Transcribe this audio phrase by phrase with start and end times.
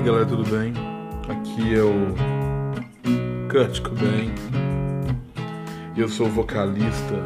[0.00, 0.72] Aí galera, tudo bem?
[1.28, 2.14] Aqui é o
[3.50, 4.34] Kurt Cobain.
[5.94, 7.16] Eu sou vocalista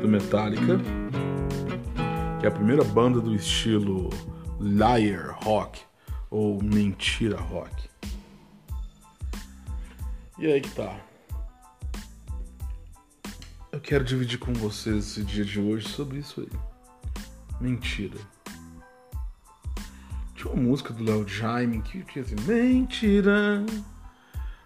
[0.00, 0.80] do Metallica,
[2.40, 4.08] que é a primeira banda do estilo
[4.58, 5.82] Liar Rock
[6.30, 7.90] ou Mentira Rock.
[10.38, 10.98] E aí que tá.
[13.70, 16.58] Eu quero dividir com vocês esse dia de hoje sobre isso aí.
[17.60, 18.16] Mentira.
[20.42, 23.64] Tinha uma música do Léo Jaime que tinha assim: Mentira,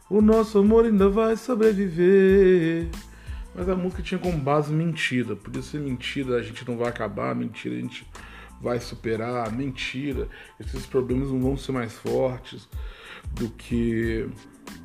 [0.08, 2.88] o nosso amor ainda vai sobreviver.
[3.54, 5.36] Mas a música tinha como base mentira.
[5.36, 8.06] Podia ser mentira, a gente não vai acabar, mentira, a gente
[8.58, 10.30] vai superar, mentira.
[10.58, 12.66] Esses problemas não vão ser mais fortes
[13.32, 14.26] do que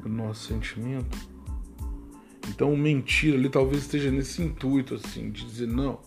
[0.03, 1.17] o nosso sentimento.
[2.49, 6.01] Então, mentira ali talvez esteja nesse intuito, assim, de dizer, não,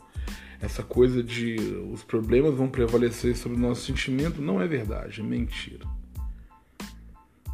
[0.65, 1.57] essa coisa de
[1.93, 5.87] os problemas vão prevalecer sobre o nosso sentimento não é verdade, é mentira.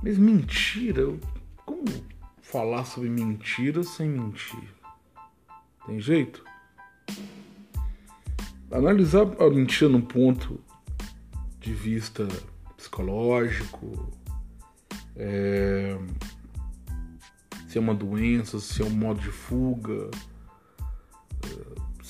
[0.02, 1.12] Mas mentira,
[1.66, 1.84] como
[2.40, 4.62] falar sobre mentira sem mentir?
[5.86, 6.44] Tem jeito?
[8.70, 10.60] Analisar a mentira num ponto
[11.58, 12.28] de vista
[12.76, 14.08] psicológico,
[15.16, 15.98] é,
[17.66, 20.08] se é uma doença, se é um modo de fuga,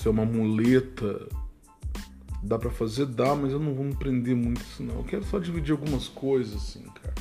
[0.01, 1.29] se é uma muleta.
[2.41, 3.05] Dá para fazer?
[3.05, 4.95] Dá, mas eu não vou me prender muito isso não.
[4.95, 7.13] Eu quero só dividir algumas coisas assim, cara.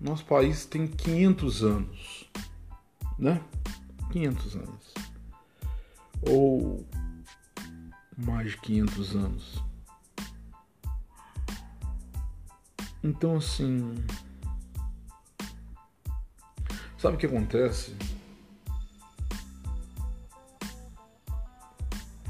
[0.00, 2.30] Nosso país tem 500 anos,
[3.18, 3.42] né?
[4.10, 4.94] 500 anos.
[6.22, 6.86] Ou
[8.16, 9.62] mais de 500 anos.
[13.04, 13.94] Então, assim.
[16.96, 17.94] Sabe o que acontece?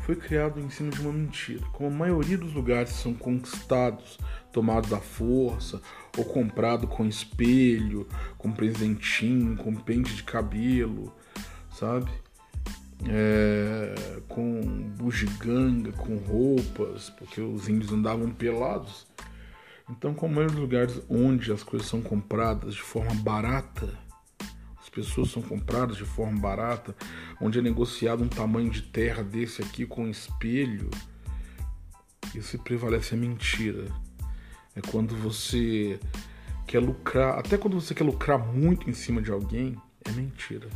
[0.08, 1.62] Foi criado em cima de uma mentira.
[1.70, 4.16] Como a maioria dos lugares são conquistados,
[4.50, 5.82] tomados à força,
[6.16, 8.08] ou comprado com espelho,
[8.38, 11.14] com presentinho, com pente de cabelo,
[11.70, 12.10] sabe?
[13.06, 14.62] É, com
[14.97, 19.06] bugiganga, com roupas, porque os índios andavam pelados.
[19.91, 23.92] Então, como é dos lugares onde as coisas são compradas de forma barata,
[24.88, 26.97] as pessoas são compradas de forma barata,
[27.38, 30.88] onde é negociado um tamanho de terra desse aqui com espelho,
[32.34, 33.84] isso prevalece a mentira.
[34.75, 36.00] É quando você
[36.66, 40.69] quer lucrar, até quando você quer lucrar muito em cima de alguém, é mentira.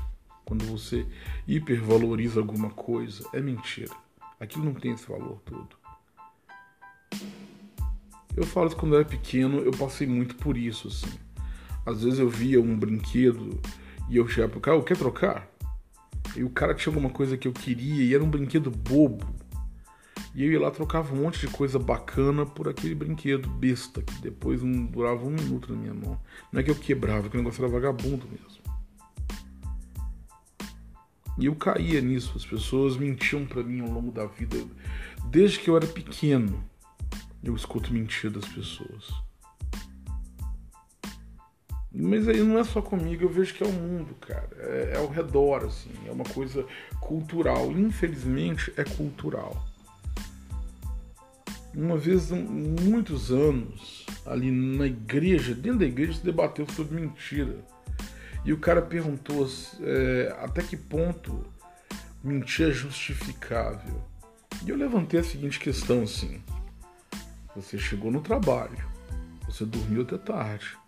[0.44, 1.06] Quando você
[1.48, 3.94] hipervaloriza alguma coisa, é mentira.
[4.38, 5.76] Aquilo não tem esse valor todo.
[8.36, 11.18] Eu falo isso quando eu era pequeno, eu passei muito por isso, assim.
[11.86, 13.58] Às vezes eu via um brinquedo
[14.12, 15.48] e eu chegava pro cara, quer trocar?
[16.36, 19.26] E o cara tinha alguma coisa que eu queria e era um brinquedo bobo.
[20.34, 24.20] E eu ia lá trocava um monte de coisa bacana por aquele brinquedo besta, que
[24.20, 26.20] depois não durava um minuto na minha mão.
[26.52, 28.62] Não é que eu quebrava, que o negócio era vagabundo mesmo.
[31.38, 34.58] E eu caía nisso, as pessoas mentiam para mim ao longo da vida.
[35.30, 36.62] Desde que eu era pequeno,
[37.42, 39.10] eu escuto mentira das pessoas.
[41.94, 44.48] Mas aí não é só comigo, eu vejo que é o mundo, cara.
[44.58, 45.90] É, é ao redor, assim.
[46.06, 46.64] É uma coisa
[47.00, 47.70] cultural.
[47.70, 49.62] Infelizmente, é cultural.
[51.74, 57.58] Uma vez, muitos anos, ali na igreja, dentro da igreja, se debateu sobre mentira.
[58.44, 59.46] E o cara perguntou
[59.80, 61.44] é, até que ponto
[62.24, 64.02] mentir é justificável.
[64.64, 66.42] E eu levantei a seguinte questão assim.
[67.54, 68.78] Você chegou no trabalho,
[69.46, 70.81] você dormiu até tarde.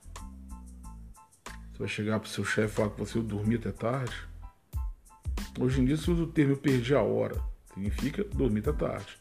[1.85, 4.17] Vai chegar pro seu chefe e falar que você dormiu até tarde?
[5.61, 7.39] Hoje em dia se usa o termo eu perdi a hora.
[7.75, 9.19] Significa dormir até tarde.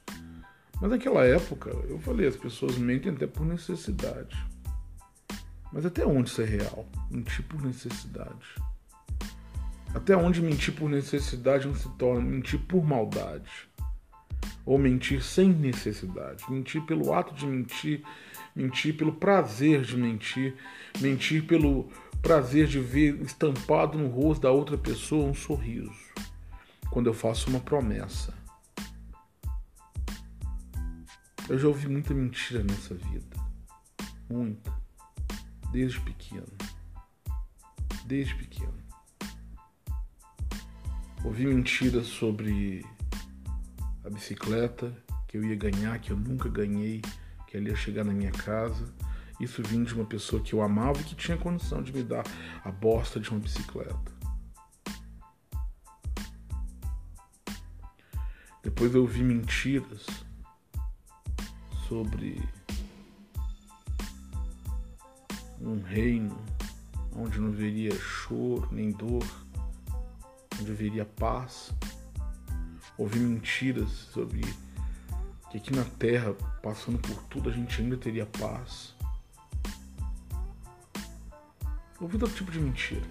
[0.80, 4.34] Mas naquela época, eu falei, as pessoas mentem até por necessidade.
[5.74, 6.88] Mas até onde isso é real?
[7.12, 8.56] Mentir por necessidade.
[9.94, 13.52] Até onde mentir por necessidade não se torna mentir por maldade?
[14.66, 16.46] Ou mentir sem necessidade?
[16.50, 18.06] Mentir pelo ato de mentir,
[18.56, 20.56] mentir pelo prazer de mentir,
[21.02, 21.92] mentir pelo
[22.24, 25.94] prazer de ver estampado no rosto da outra pessoa um sorriso.
[26.90, 28.34] Quando eu faço uma promessa.
[31.50, 33.36] Eu já ouvi muita mentira nessa vida.
[34.30, 34.74] Muita.
[35.74, 36.48] Desde pequeno.
[38.06, 38.74] Desde pequeno.
[41.26, 42.86] Ouvi mentiras sobre
[44.06, 44.96] a bicicleta
[45.28, 47.02] que eu ia ganhar, que eu nunca ganhei,
[47.48, 48.94] que ela ia chegar na minha casa.
[49.44, 52.24] Isso vindo de uma pessoa que eu amava e que tinha condição de me dar
[52.64, 54.14] a bosta de uma bicicleta.
[58.64, 60.06] Depois eu ouvi mentiras
[61.90, 62.42] sobre
[65.60, 66.38] um reino
[67.14, 69.28] onde não haveria choro nem dor,
[70.58, 71.74] onde haveria paz.
[72.98, 74.42] Ouvi mentiras sobre
[75.52, 78.96] que aqui na Terra, passando por tudo, a gente ainda teria paz.
[82.04, 83.02] Ouvi todo tipo de mentira.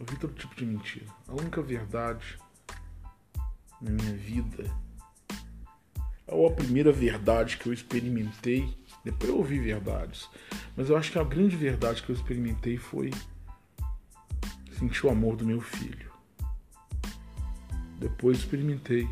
[0.00, 1.06] Ouvi todo tipo de mentira.
[1.28, 2.36] A única verdade
[3.80, 4.76] na minha vida,
[6.26, 10.28] ou a primeira verdade que eu experimentei, depois eu ouvi verdades,
[10.76, 13.12] mas eu acho que a grande verdade que eu experimentei foi
[14.76, 16.10] sentir o amor do meu filho.
[18.00, 19.08] Depois experimentei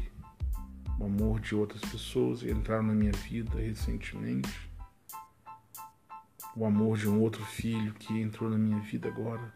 [0.98, 4.71] o amor de outras pessoas que entraram na minha vida recentemente.
[6.54, 9.54] O amor de um outro filho que entrou na minha vida agora,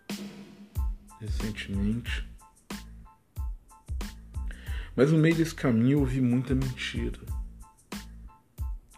[1.20, 2.26] recentemente.
[4.96, 7.20] Mas no meio desse caminho eu ouvi muita mentira.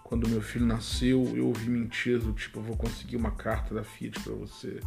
[0.04, 3.82] Quando meu filho nasceu, eu ouvi mentiras do tipo: eu vou conseguir uma carta da
[3.82, 4.80] Fiat para você.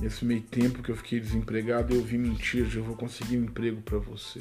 [0.00, 3.44] Nesse meio tempo que eu fiquei desempregado, eu ouvi mentiras de eu vou conseguir um
[3.44, 4.40] emprego para você.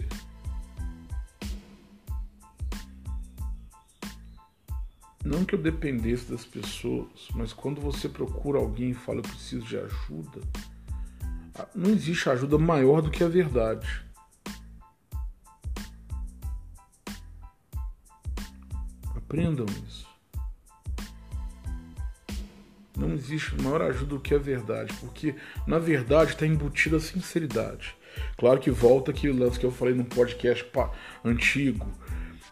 [5.31, 9.65] Não que eu dependesse das pessoas, mas quando você procura alguém e fala eu preciso
[9.65, 10.41] de ajuda,
[11.73, 14.05] não existe ajuda maior do que a verdade.
[19.15, 20.05] Aprendam isso.
[22.97, 25.33] Não existe maior ajuda do que a verdade, porque
[25.65, 27.95] na verdade está embutida a sinceridade.
[28.35, 30.69] Claro que volta aqui o lance que eu falei num podcast
[31.23, 31.89] antigo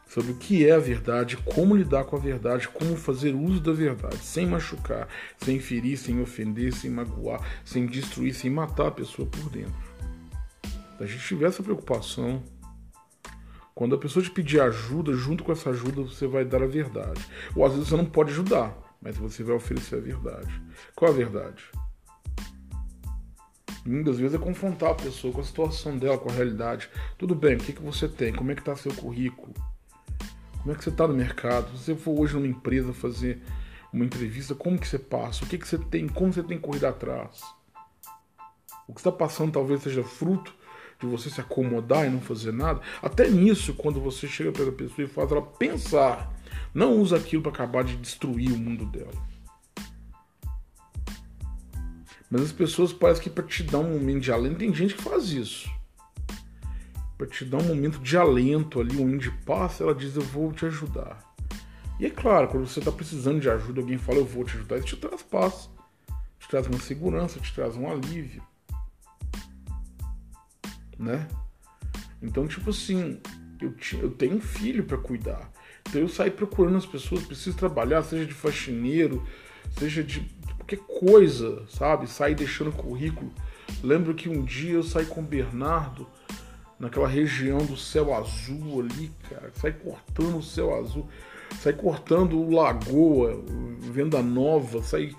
[0.09, 3.71] sobre o que é a verdade, como lidar com a verdade, como fazer uso da
[3.71, 5.07] verdade, sem machucar,
[5.37, 9.89] sem ferir, sem ofender, sem magoar, sem destruir, sem matar a pessoa por dentro.
[10.97, 12.43] Se a gente tiver essa preocupação,
[13.75, 17.23] quando a pessoa te pedir ajuda, junto com essa ajuda você vai dar a verdade.
[17.55, 20.51] Ou às vezes você não pode ajudar, mas você vai oferecer a verdade.
[20.95, 21.63] Qual a verdade?
[23.85, 26.89] Muitas vezes é confrontar a pessoa com a situação dela, com a realidade.
[27.17, 28.33] Tudo bem, o que, que você tem?
[28.33, 29.53] Como é que está seu currículo?
[30.69, 31.75] Como é que você está no mercado?
[31.75, 33.41] Se você for hoje numa empresa fazer
[33.91, 35.43] uma entrevista, como que você passa?
[35.43, 36.07] O que, que você tem?
[36.07, 37.41] Como você tem corrido atrás?
[38.87, 40.53] O que está passando talvez seja fruto
[40.99, 44.71] de você se acomodar e não fazer nada, até nisso, quando você chega para a
[44.71, 46.31] pessoa e faz ela pensar,
[46.71, 49.27] não usa aquilo para acabar de destruir o mundo dela.
[52.29, 55.01] Mas as pessoas parecem que para te dar um momento de alento, tem gente que
[55.01, 55.78] faz isso.
[57.19, 60.51] Para te dar um momento de alento ali, um de paz, ela diz: Eu vou
[60.51, 61.19] te ajudar.
[61.99, 64.77] E é claro, quando você está precisando de ajuda, alguém fala: Eu vou te ajudar,
[64.79, 65.69] isso te traz paz,
[66.39, 68.41] te traz uma segurança, te traz um alívio
[70.99, 71.25] né?
[72.21, 73.19] Então, tipo assim,
[73.61, 75.49] eu, eu tenho um filho para cuidar.
[75.87, 79.25] Então eu saí procurando as pessoas, preciso trabalhar, seja de faxineiro,
[79.77, 80.19] seja de
[80.57, 82.05] qualquer coisa, sabe?
[82.07, 83.31] Sair deixando currículo.
[83.81, 86.05] Lembro que um dia eu saí com o Bernardo
[86.79, 89.51] naquela região do céu azul ali, cara.
[89.53, 91.07] Saí cortando o céu azul,
[91.59, 93.43] saí cortando o Lagoa,
[93.79, 95.15] Venda Nova, saí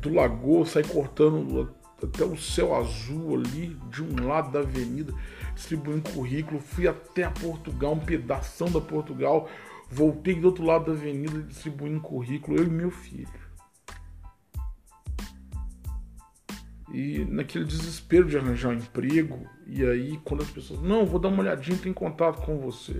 [0.00, 5.12] do Lagoa, saí cortando até o céu azul ali, de um lado da avenida,
[5.54, 6.58] distribuindo currículo.
[6.58, 9.48] Fui até a Portugal, um pedaço da Portugal.
[9.88, 13.28] Voltei do outro lado da avenida distribuindo currículo, eu e meu filho.
[16.92, 21.28] E naquele desespero de arranjar um emprego, e aí quando as pessoas, não, vou dar
[21.28, 22.98] uma olhadinha, tem contato com você.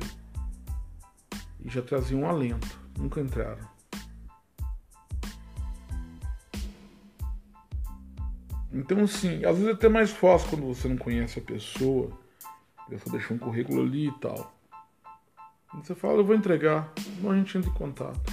[1.64, 3.68] E já traziam um alento, nunca entraram.
[8.72, 12.16] Então, assim, às vezes é até mais fácil quando você não conhece a pessoa.
[12.78, 14.54] A pessoa deixou um currículo ali e tal.
[15.74, 16.92] Você fala, eu vou entregar.
[17.18, 18.32] Então a gente entra em contato.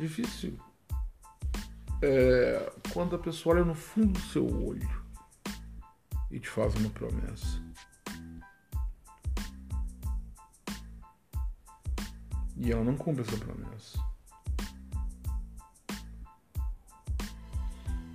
[0.00, 0.58] Difícil.
[2.00, 5.05] É quando a pessoa olha no fundo do seu olho
[6.30, 7.62] e te faz uma promessa.
[12.56, 13.98] E ela não cumpre essa promessa.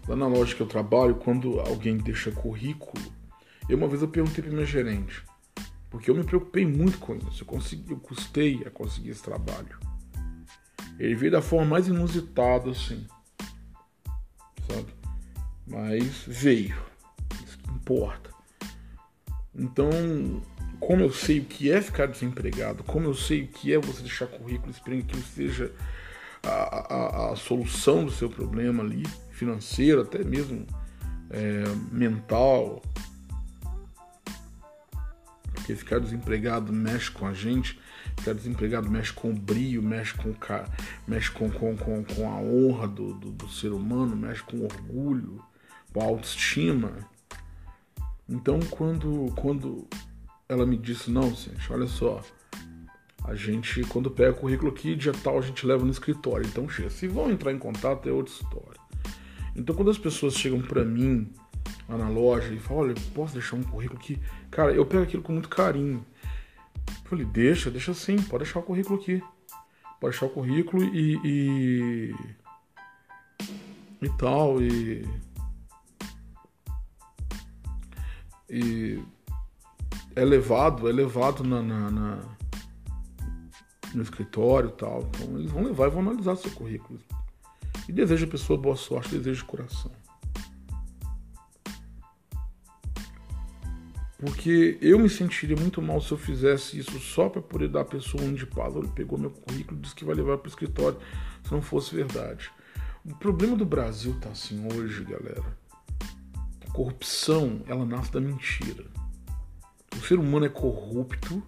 [0.07, 3.01] Lá na loja que eu trabalho, quando alguém deixa currículo,
[3.69, 5.23] eu uma vez eu perguntei para minha gerente,
[5.89, 7.43] porque eu me preocupei muito com isso.
[7.43, 9.79] Eu, consegui, eu custei a conseguir esse trabalho.
[10.99, 13.07] Ele veio da forma mais inusitada, assim.
[14.67, 14.93] Sabe?
[15.67, 16.90] Mas veio.
[17.81, 18.29] Importa.
[19.55, 19.89] Então,
[20.79, 24.01] como eu sei o que é ficar desempregado, como eu sei o que é você
[24.01, 25.71] deixar currículo esperando que seja
[26.43, 30.65] a, a, a solução do seu problema ali, financeiro, até mesmo
[31.29, 32.81] é, mental.
[35.53, 37.79] Porque ficar desempregado mexe com a gente
[38.25, 40.33] é desempregado mexe com o brio, mexe com,
[41.07, 45.43] mexe com, com, com, com a honra do, do, do ser humano, mexe com orgulho,
[45.91, 47.09] com a autoestima.
[48.31, 49.85] Então, quando, quando
[50.47, 52.21] ela me disse, não, gente, olha só,
[53.25, 56.47] a gente, quando pega o currículo aqui, dia tal, a gente leva no escritório.
[56.47, 56.67] Então.
[56.89, 58.79] Se vão entrar em contato, é outra história.
[59.53, 61.29] Então, quando as pessoas chegam para mim
[61.89, 64.17] lá na loja e falam, olha, posso deixar um currículo aqui?
[64.49, 66.05] Cara, eu pego aquilo com muito carinho.
[66.87, 69.21] Eu falei, deixa, deixa sim, pode deixar o currículo aqui.
[69.99, 71.19] Pode deixar o currículo e.
[71.23, 72.15] e,
[74.01, 75.05] e tal, e.
[78.53, 79.01] E
[80.13, 82.19] é levado, é levado na, na, na,
[83.93, 85.09] no escritório e tal.
[85.09, 86.99] Então eles vão levar e vão analisar seu currículo.
[87.87, 89.91] E desejo a pessoa boa sorte, desejo de coração.
[94.17, 97.85] Porque eu me sentiria muito mal se eu fizesse isso só para poder dar a
[97.85, 98.75] pessoa um de paz.
[98.75, 100.99] Ele pegou meu currículo e disse que vai levar para o escritório
[101.43, 102.51] se não fosse verdade.
[103.05, 105.60] O problema do Brasil tá assim hoje, galera.
[106.73, 108.85] Corrupção, ela nasce da mentira.
[109.95, 111.43] O ser humano é corrupto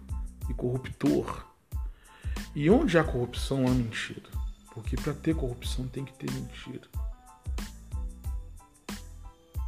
[0.48, 1.46] e corruptor.
[2.54, 4.28] E onde há corrupção há mentira.
[4.72, 6.88] Porque para ter corrupção tem que ter mentira.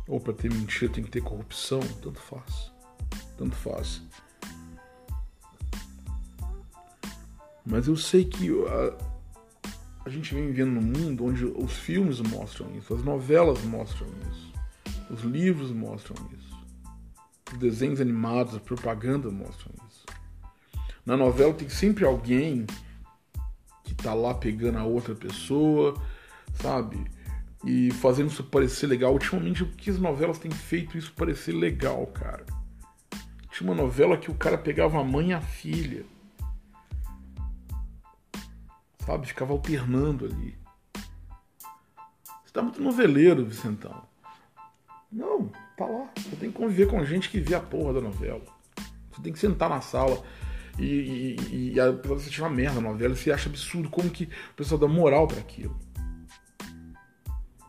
[0.06, 2.70] Ou para ter mentira tem que ter corrupção, tanto faz.
[3.36, 4.02] Tanto faz.
[7.64, 8.96] Mas eu sei que a,
[10.04, 14.52] a gente vem vivendo num mundo onde os filmes mostram isso, as novelas mostram isso,
[15.10, 16.56] os livros mostram isso.
[17.52, 20.04] Os desenhos animados, a propaganda mostram isso.
[21.04, 22.66] Na novela tem sempre alguém
[23.84, 25.94] que tá lá pegando a outra pessoa,
[26.54, 27.08] sabe?
[27.64, 29.12] E fazendo isso parecer legal.
[29.12, 32.44] Ultimamente, o que as novelas têm feito isso parecer legal, cara?
[33.50, 36.04] Tinha uma novela que o cara pegava a mãe e a filha.
[39.04, 39.28] Sabe?
[39.28, 40.58] Ficava alternando ali.
[42.44, 44.15] Você tá muito noveleiro, Vicentão.
[45.16, 46.11] Não, tá lá.
[46.14, 48.42] Você tem que conviver com gente que vê a porra da novela.
[49.11, 50.23] Você tem que sentar na sala
[50.78, 54.25] e, e, e a pessoa assistir uma merda na novela você acha absurdo como que
[54.25, 55.75] o pessoal dá moral para aquilo.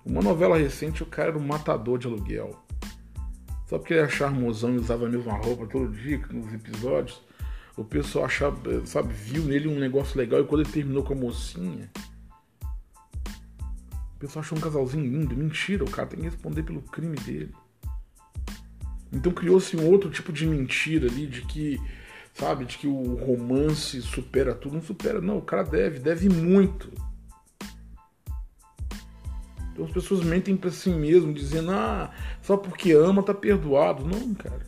[0.06, 2.52] Uma novela recente, o cara era um matador de aluguel.
[3.66, 7.22] Só porque ele é charmosão e usava a mesma roupa todo dia nos episódios,
[7.78, 11.18] o pessoal achava, sabe, viu nele um negócio legal e quando ele terminou com a
[11.18, 11.90] mocinha,
[14.18, 15.38] o pessoal achou um casalzinho lindo.
[15.38, 17.54] Mentira, o cara tem que responder pelo crime dele.
[19.14, 21.80] Então criou-se um outro tipo de mentira ali, de que,
[22.34, 24.74] sabe, de que o romance supera tudo.
[24.74, 25.38] Não supera, não.
[25.38, 26.92] O cara deve, deve muito.
[29.72, 34.04] Então as pessoas mentem para si mesmo, dizendo, ah, só porque ama tá perdoado.
[34.04, 34.66] Não, cara.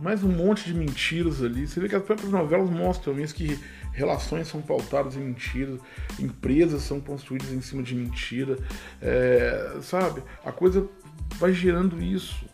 [0.00, 1.68] Mais um monte de mentiras ali.
[1.68, 3.56] Você vê que as próprias novelas mostram isso que
[4.00, 5.78] relações são pautadas em mentiras,
[6.18, 8.58] empresas são construídas em cima de mentira,
[9.00, 10.22] é, sabe?
[10.44, 10.88] A coisa
[11.36, 12.44] vai gerando isso.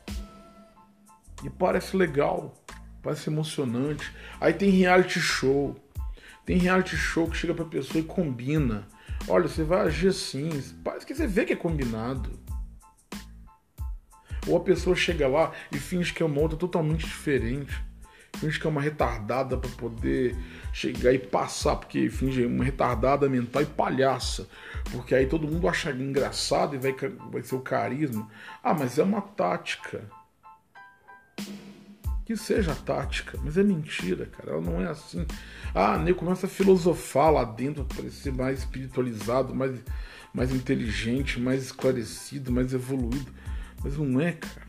[1.44, 2.54] E parece legal,
[3.02, 4.12] parece emocionante.
[4.40, 5.76] Aí tem reality show.
[6.44, 8.88] Tem reality show que chega pra pessoa e combina.
[9.28, 10.50] Olha, você vai agir assim.
[10.82, 12.30] Parece que você vê que é combinado.
[14.46, 17.84] Ou a pessoa chega lá e finge que é uma outra totalmente diferente
[18.36, 20.36] finge que é uma retardada para poder
[20.72, 24.48] chegar e passar, porque finge uma retardada mental e palhaça,
[24.92, 26.94] porque aí todo mundo acha engraçado e vai,
[27.30, 28.28] vai ser o carisma.
[28.62, 30.04] Ah, mas é uma tática.
[32.26, 34.52] Que seja tática, mas é mentira, cara.
[34.52, 35.24] Ela não é assim.
[35.72, 39.80] Ah, nem começa a filosofar lá dentro parecer mais espiritualizado, mais,
[40.34, 43.32] mais inteligente, mais esclarecido, mais evoluído.
[43.82, 44.65] Mas não é, cara.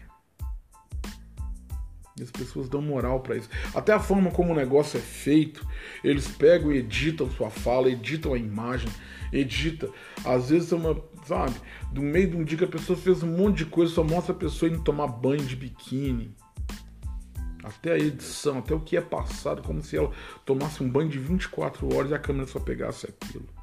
[2.19, 3.49] E as pessoas dão moral para isso.
[3.75, 5.65] Até a forma como o negócio é feito,
[6.03, 8.89] eles pegam e editam sua fala, editam a imagem,
[9.31, 9.89] edita.
[10.25, 11.55] Às vezes é uma, sabe,
[11.91, 14.33] do meio de um dia que a pessoa fez um monte de coisa, só mostra
[14.33, 16.35] a pessoa indo tomar banho de biquíni.
[17.63, 20.11] Até a edição, até o que é passado, como se ela
[20.45, 23.56] tomasse um banho de 24 horas e a câmera só pegasse aquilo.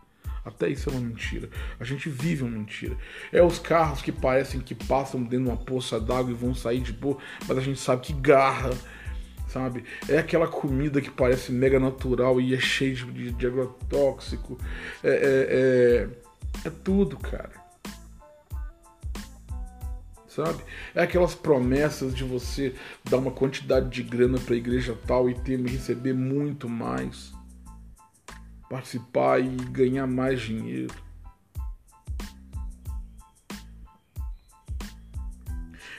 [0.44, 1.48] Até isso é uma mentira.
[1.80, 2.96] A gente vive uma mentira.
[3.32, 6.80] É os carros que parecem que passam dentro de uma poça d'água e vão sair
[6.80, 7.16] de boa,
[7.48, 8.70] mas a gente sabe que garra,
[9.48, 9.84] sabe?
[10.08, 14.58] É aquela comida que parece mega natural e é cheia de, de agrotóxico.
[15.02, 17.64] É, é, é, é tudo, cara
[20.34, 20.64] sabe?
[20.96, 22.74] É aquelas promessas de você
[23.08, 27.32] dar uma quantidade de grana para a igreja tal e ter receber muito mais
[28.74, 30.92] participar e ganhar mais dinheiro.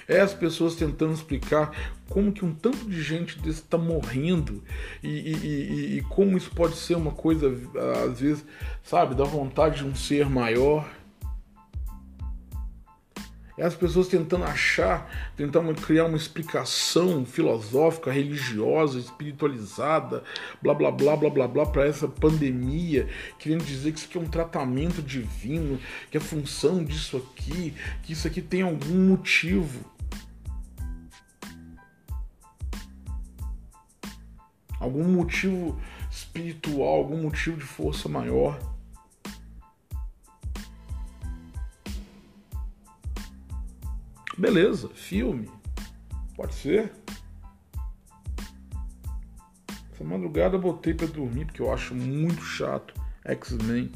[0.07, 1.71] É as pessoas tentando explicar
[2.09, 4.61] como que um tanto de gente desse está morrendo
[5.01, 7.49] e, e, e, e, como isso pode ser uma coisa,
[8.05, 8.45] às vezes,
[8.83, 10.87] sabe, da vontade de um ser maior.
[13.57, 20.23] É as pessoas tentando achar, tentando criar uma explicação filosófica, religiosa, espiritualizada,
[20.61, 23.07] blá blá blá blá blá blá para essa pandemia,
[23.39, 25.79] querendo dizer que isso aqui é um tratamento divino,
[26.11, 29.85] que a função disso aqui, que isso aqui tem algum motivo.
[34.77, 35.79] Algum motivo
[36.11, 38.74] espiritual, algum motivo de força maior.
[44.37, 45.49] Beleza, filme.
[46.35, 46.91] Pode ser.
[49.93, 53.91] Essa madrugada eu botei pra dormir porque eu acho muito chato X-Men.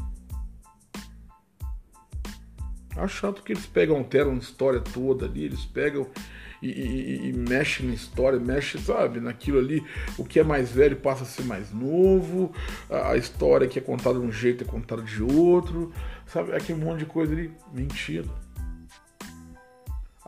[2.96, 6.08] Acho chato que eles pegam, alteram a história toda ali, eles pegam
[6.62, 9.86] e, e, e mexem na história, mexem, sabe, naquilo ali.
[10.18, 12.54] O que é mais velho passa a ser mais novo,
[12.90, 15.94] a, a história que é contada de um jeito é contada de outro,
[16.26, 16.54] sabe?
[16.54, 17.54] Aquele monte de coisa ali.
[17.74, 18.26] Mentira.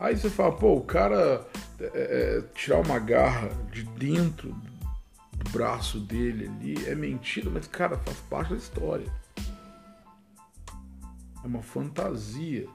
[0.02, 1.46] Aí você fala, pô, o cara
[1.78, 4.52] é, é, tirar uma garra de dentro
[5.32, 9.06] do braço dele ali é mentira, mas cara, faz parte da história.
[11.44, 12.66] É uma fantasia.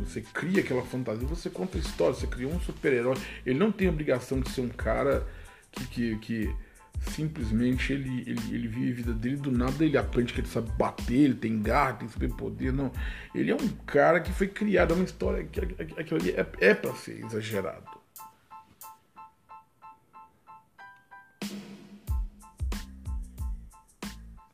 [0.00, 3.16] Você cria aquela fantasia, você conta a história, você cria um super-herói.
[3.46, 5.26] Ele não tem obrigação de ser um cara
[5.72, 6.65] que, que, que
[7.00, 10.70] simplesmente ele, ele, ele vive a vida dele, do nada ele aprende que ele sabe
[10.72, 12.90] bater, ele tem garra, tem superpoder, não.
[13.34, 16.74] Ele é um cara que foi criado, é uma história que aquilo ali é, é
[16.74, 17.96] para ser exagerado.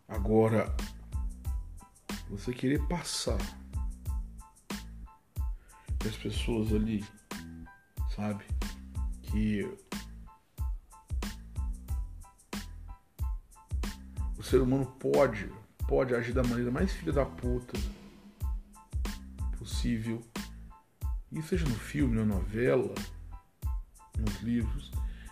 [0.08, 0.74] Agora,
[2.28, 3.38] você querer passar
[6.06, 7.04] as pessoas ali,
[8.14, 8.44] sabe,
[9.22, 9.66] que
[14.52, 15.50] ser humano pode,
[15.88, 17.72] pode agir da maneira mais filha da puta
[19.56, 20.20] possível.
[21.30, 22.94] E seja no filme, na novela,
[24.18, 24.90] nos livros,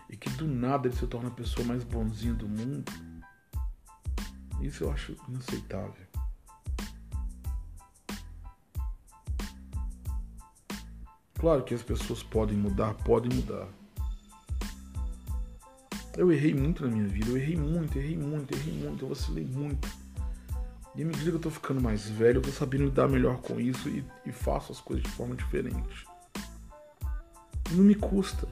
[0.09, 2.91] e que do nada ele se torna a pessoa mais bonzinha do mundo.
[4.59, 6.07] Isso eu acho inaceitável.
[11.35, 13.67] Claro que as pessoas podem mudar, podem mudar.
[16.17, 19.45] Eu errei muito na minha vida, eu errei muito, errei muito, errei muito, eu vacilei
[19.45, 19.87] muito.
[20.93, 23.59] E à medida que eu tô ficando mais velho, eu tô sabendo lidar melhor com
[23.59, 26.05] isso e, e faço as coisas de forma diferente.
[27.71, 28.47] E não me custa.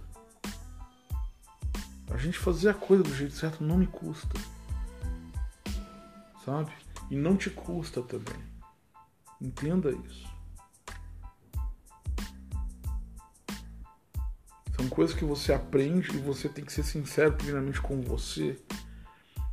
[2.09, 4.39] A gente fazer a coisa do jeito certo não me custa.
[6.45, 6.71] Sabe?
[7.11, 8.41] E não te custa também.
[9.41, 10.27] Entenda isso.
[14.99, 18.59] Coisas que você aprende e você tem que ser sincero primeiramente com você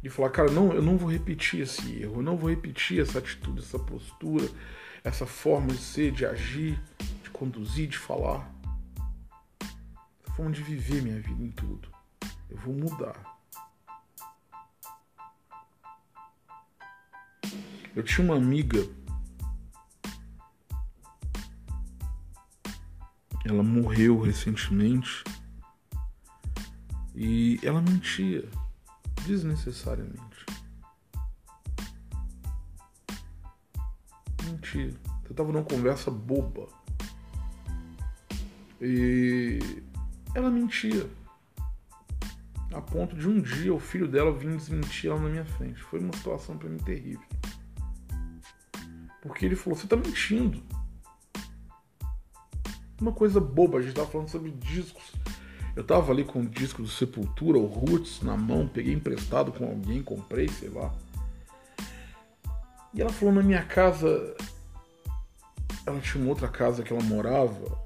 [0.02, 3.20] e falar, cara, não, eu não vou repetir esse erro, eu não vou repetir essa
[3.20, 4.44] atitude, essa postura,
[5.04, 6.82] essa forma de ser, de agir,
[7.22, 8.52] de conduzir, de falar.
[10.24, 11.88] Essa forma de viver minha vida em tudo.
[12.50, 13.38] Eu vou mudar.
[17.94, 18.84] Eu tinha uma amiga
[23.48, 25.22] Ela morreu recentemente
[27.16, 28.46] e ela mentia
[29.26, 30.44] desnecessariamente.
[34.44, 34.94] Mentia.
[35.28, 36.68] Eu tava numa conversa boba.
[38.80, 39.58] E
[40.34, 41.08] ela mentia.
[42.72, 45.80] A ponto de um dia o filho dela vir desmentir ela na minha frente.
[45.80, 47.26] Foi uma situação para mim terrível.
[49.22, 50.62] Porque ele falou: Você tá mentindo.
[53.00, 55.12] Uma coisa boba, a gente tava falando sobre discos.
[55.76, 59.66] Eu tava ali com o disco do Sepultura, o Roots, na mão, peguei emprestado com
[59.66, 60.92] alguém, comprei, sei lá.
[62.94, 64.34] E ela falou na minha casa.
[65.86, 67.78] Ela tinha uma outra casa que ela morava.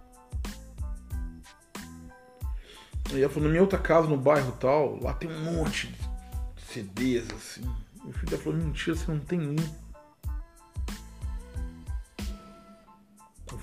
[3.12, 6.62] E ela falou, na minha outra casa, no bairro tal, lá tem um monte de
[6.62, 7.68] CDs, assim.
[8.04, 9.56] Meu filho dela falou, mentira, você não tem um.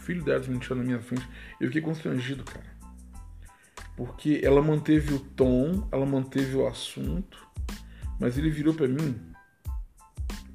[0.07, 1.27] filho dela desmentiu na minha frente.
[1.59, 2.76] Eu fiquei constrangido, cara.
[3.97, 7.45] Porque ela manteve o tom, ela manteve o assunto,
[8.19, 9.19] mas ele virou para mim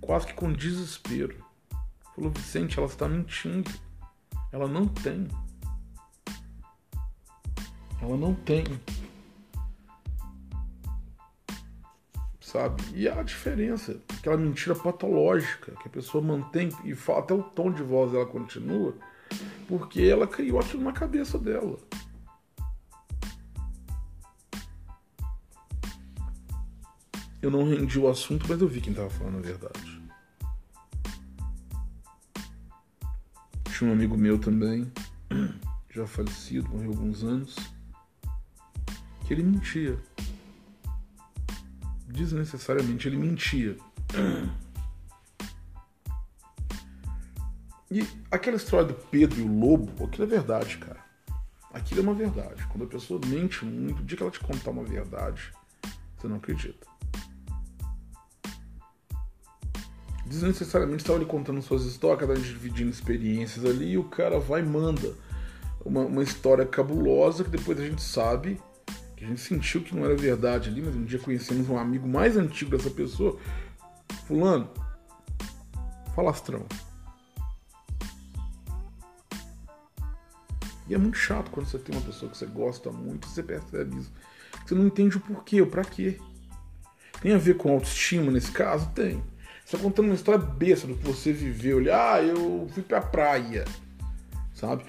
[0.00, 1.44] quase que com desespero.
[2.14, 3.70] Falou, Vicente, ela está mentindo.
[4.50, 5.28] Ela não tem.
[8.00, 8.64] Ela não tem.
[12.52, 12.82] sabe?
[12.94, 17.72] E a diferença, aquela mentira patológica que a pessoa mantém e fala, até o tom
[17.72, 18.94] de voz dela continua,
[19.66, 21.78] porque ela criou aquilo na cabeça dela.
[27.42, 30.00] Eu não rendi o assunto, mas eu vi quem estava falando a verdade.
[33.76, 34.92] Tinha um amigo meu também,
[35.90, 37.56] já falecido, morreu alguns anos,
[39.26, 39.98] que ele mentia.
[42.06, 43.76] Desnecessariamente ele mentia.
[47.90, 51.00] E aquela história do Pedro e o lobo, aquilo é verdade, cara.
[51.74, 52.64] Aquilo é uma verdade.
[52.68, 55.52] Quando a pessoa mente muito, o dia que ela te contar uma verdade,
[56.16, 56.91] você não acredita.
[60.32, 64.62] Desnecessariamente estava ali contando suas histórias, cada um dividindo experiências ali, e o cara vai
[64.62, 65.14] e manda
[65.84, 68.58] uma, uma história cabulosa que depois a gente sabe,
[69.14, 72.08] que a gente sentiu que não era verdade ali, mas um dia conhecemos um amigo
[72.08, 73.38] mais antigo dessa pessoa,
[74.26, 74.70] fulano,
[76.14, 76.64] falastrão.
[80.88, 83.98] E é muito chato quando você tem uma pessoa que você gosta muito, você percebe
[83.98, 84.12] isso.
[84.64, 86.18] Você não entende o porquê, o pra quê.
[87.20, 88.90] Tem a ver com autoestima nesse caso?
[88.90, 89.22] Tem.
[89.64, 91.78] Você tá contando uma história besta do que você viveu.
[91.94, 93.64] Ah, eu fui pra praia.
[94.54, 94.84] Sabe?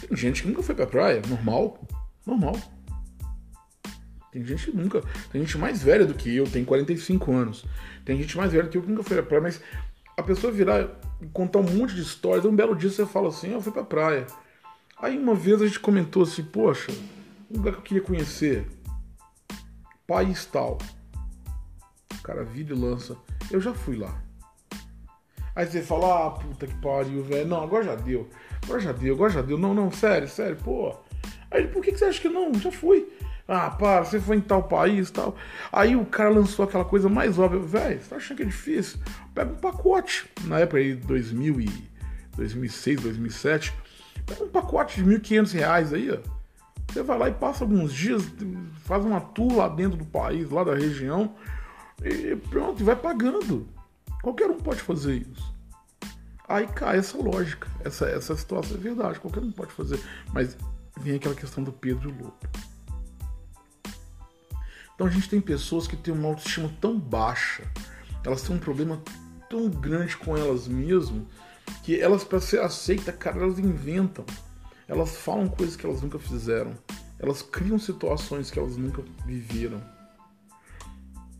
[0.00, 1.22] Tem gente que nunca foi pra praia.
[1.28, 1.80] Normal.
[2.26, 2.56] Normal.
[4.32, 5.02] Tem gente que nunca.
[5.30, 7.64] Tem gente mais velha do que eu, tem 45 anos.
[8.04, 9.42] Tem gente mais velha do que eu que nunca foi pra praia.
[9.42, 9.60] Mas
[10.16, 10.88] a pessoa virar
[11.20, 13.72] e contar um monte de histórias, um belo dia você fala assim: ah, eu fui
[13.72, 14.26] pra praia.
[15.00, 16.90] Aí uma vez a gente comentou assim: poxa,
[17.50, 18.66] um lugar que eu queria conhecer.
[20.06, 20.78] País tal
[22.28, 23.16] cara vira e lança.
[23.50, 24.14] Eu já fui lá.
[25.56, 27.48] Aí você fala, ah, puta que pariu, velho.
[27.48, 28.28] Não, agora já deu.
[28.62, 29.56] Agora já deu, agora já deu.
[29.56, 30.94] Não, não, sério, sério, pô.
[31.50, 32.52] Aí por que, que você acha que não?
[32.54, 33.08] Já fui.
[33.48, 35.34] Ah, para, você foi em tal país tal.
[35.72, 37.60] Aí o cara lançou aquela coisa mais óbvia.
[37.60, 39.00] Velho, você tá achando que é difícil?
[39.34, 40.28] Pega um pacote.
[40.44, 41.70] Na época aí, 2000 e
[42.36, 43.72] 2006, 2007.
[44.26, 46.18] Pega um pacote de 1.500 reais aí, ó.
[46.92, 48.22] Você vai lá e passa alguns dias,
[48.84, 51.34] faz uma tour lá dentro do país, lá da região.
[52.02, 53.66] E pronto, vai pagando.
[54.22, 55.54] Qualquer um pode fazer isso.
[56.48, 57.68] Aí cai essa lógica.
[57.84, 60.00] Essa, essa situação é verdade, qualquer um pode fazer.
[60.32, 60.56] Mas
[61.00, 62.38] vem aquela questão do Pedro Lobo.
[64.94, 67.62] Então a gente tem pessoas que têm uma autoestima tão baixa,
[68.24, 69.00] elas têm um problema
[69.48, 71.22] tão grande com elas mesmas,
[71.84, 74.24] que elas, para ser aceita, cara, elas inventam.
[74.88, 76.74] Elas falam coisas que elas nunca fizeram.
[77.18, 79.80] Elas criam situações que elas nunca viveram.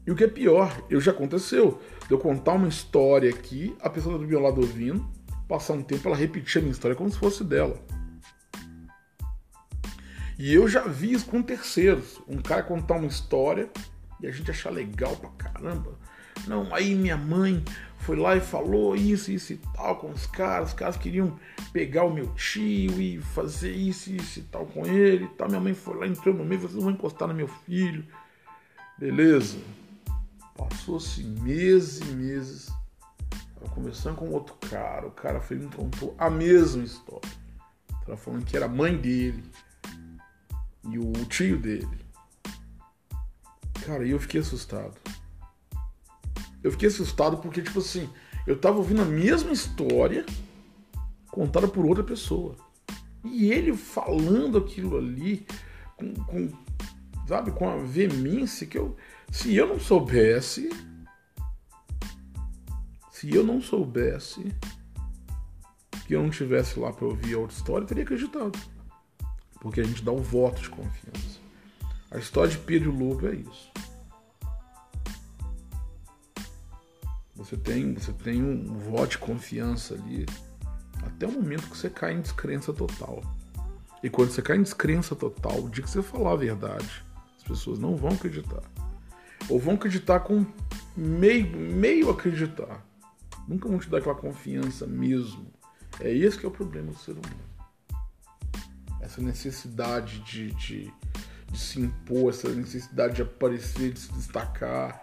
[0.08, 3.90] E o que é pior, eu já aconteceu, de eu contar uma história aqui, a
[3.90, 5.06] pessoa do meu lado ouvindo,
[5.46, 7.78] passar um tempo ela repetir a minha história como se fosse dela.
[10.38, 12.22] E eu já vi isso com terceiros.
[12.26, 13.68] Um cara contar uma história
[14.18, 15.98] e a gente achar legal pra caramba.
[16.46, 17.62] Não, aí minha mãe
[17.98, 20.68] foi lá e falou isso, isso e tal com os caras.
[20.68, 21.38] Os caras queriam
[21.70, 25.48] pegar o meu tio e fazer isso, isso e tal com ele e tal.
[25.48, 28.06] Minha mãe foi lá, entrou no meio, vocês vão encostar no meu filho.
[28.98, 29.58] Beleza.
[30.58, 32.68] Passou-se meses e meses.
[33.54, 35.06] Tava conversando com outro cara.
[35.06, 37.30] O cara foi, me contou a mesma história.
[38.04, 39.44] Tava falando que era a mãe dele
[40.90, 41.88] e o tio dele.
[43.86, 44.96] Cara, e eu fiquei assustado.
[46.62, 48.10] Eu fiquei assustado porque, tipo assim,
[48.46, 50.26] eu tava ouvindo a mesma história
[51.30, 52.56] contada por outra pessoa.
[53.24, 55.46] E ele falando aquilo ali
[55.96, 56.50] com, com
[57.28, 58.96] sabe, com a veemência que eu,
[59.30, 60.70] se eu não soubesse,
[63.10, 64.54] se eu não soubesse
[66.06, 68.58] que eu não tivesse lá para ouvir a outra história, eu teria acreditado.
[69.60, 71.38] Porque a gente dá um voto de confiança.
[72.10, 73.70] A história de Pedro Lobo é isso.
[77.36, 80.24] Você tem, você tem um voto de confiança ali
[81.02, 83.22] até o momento que você cai em descrença total.
[84.02, 87.04] E quando você cai em descrença total, o dia que você falar a verdade,
[87.36, 88.62] as pessoas não vão acreditar.
[89.48, 90.44] Ou vão acreditar com
[90.96, 92.84] meio, meio acreditar.
[93.46, 95.46] Nunca vão te dar aquela confiança mesmo.
[96.00, 97.48] É esse que é o problema do ser humano.
[99.00, 100.92] Essa necessidade de, de,
[101.50, 105.02] de se impor, essa necessidade de aparecer, de se destacar,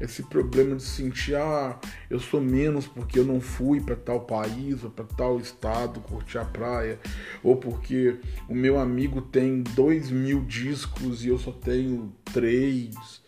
[0.00, 1.78] esse problema de sentir, ah,
[2.10, 6.38] eu sou menos porque eu não fui para tal país ou para tal estado curtir
[6.38, 6.98] a praia,
[7.42, 13.22] ou porque o meu amigo tem dois mil discos e eu só tenho três.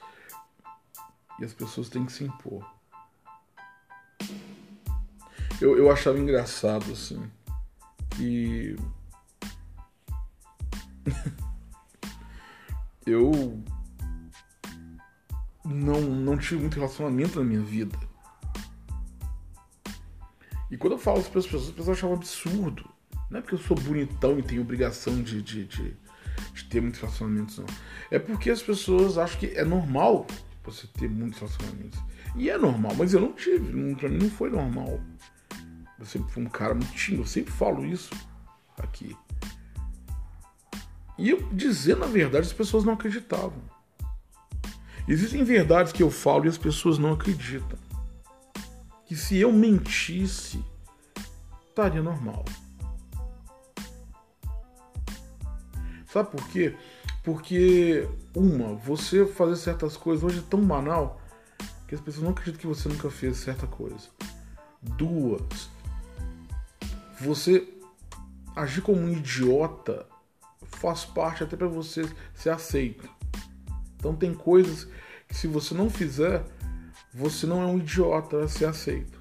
[1.38, 2.64] E as pessoas têm que se impor.
[5.60, 7.30] Eu, eu achava engraçado, assim,
[8.10, 8.76] que.
[13.06, 13.62] eu
[15.64, 17.98] não, não tive muito relacionamento na minha vida.
[20.70, 22.90] E quando eu falo isso para as pessoas, as pessoas achavam absurdo.
[23.30, 25.96] Não é porque eu sou bonitão e tenho obrigação de, de, de,
[26.52, 27.66] de ter muitos relacionamentos, não.
[28.10, 30.26] É porque as pessoas acham que é normal
[30.70, 31.98] você ter muitos relacionamentos.
[32.34, 33.72] E é normal, mas eu não tive.
[33.72, 35.00] Não, pra mim não foi normal.
[35.98, 38.14] Eu sempre fui um cara muito tímido, eu sempre falo isso
[38.76, 39.16] aqui.
[41.18, 43.62] E eu dizer na verdade, as pessoas não acreditavam.
[45.08, 47.78] Existem verdades que eu falo e as pessoas não acreditam.
[49.06, 50.62] Que se eu mentisse,
[51.68, 52.44] estaria normal.
[56.06, 56.74] Sabe por quê?
[57.26, 61.20] Porque, uma, você fazer certas coisas hoje é tão banal
[61.88, 64.08] que as pessoas não acreditam que você nunca fez certa coisa.
[64.80, 65.68] Duas,
[67.20, 67.68] você
[68.54, 70.06] agir como um idiota
[70.62, 73.10] faz parte até para você ser aceito.
[73.96, 74.86] Então tem coisas
[75.26, 76.44] que se você não fizer,
[77.12, 79.18] você não é um idiota a ser aceito.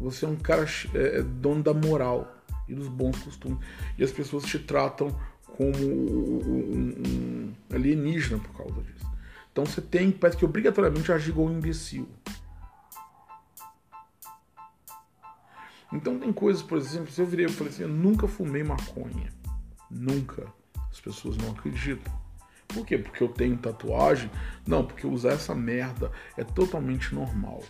[0.00, 2.32] Você é um cara é, é dono da moral
[2.68, 3.58] e dos bons costumes.
[3.98, 5.08] E as pessoas te tratam
[5.56, 9.06] como um, um alienígena por causa disso.
[9.50, 12.08] Então você tem, parece que obrigatoriamente agir igual um imbecil.
[15.92, 19.30] Então tem coisas, por exemplo, se eu virei e falei assim, eu nunca fumei maconha.
[19.90, 20.46] Nunca.
[20.90, 22.12] As pessoas não acreditam.
[22.68, 22.96] Por quê?
[22.96, 24.30] Porque eu tenho tatuagem?
[24.66, 27.62] Não, porque usar essa merda é totalmente normal.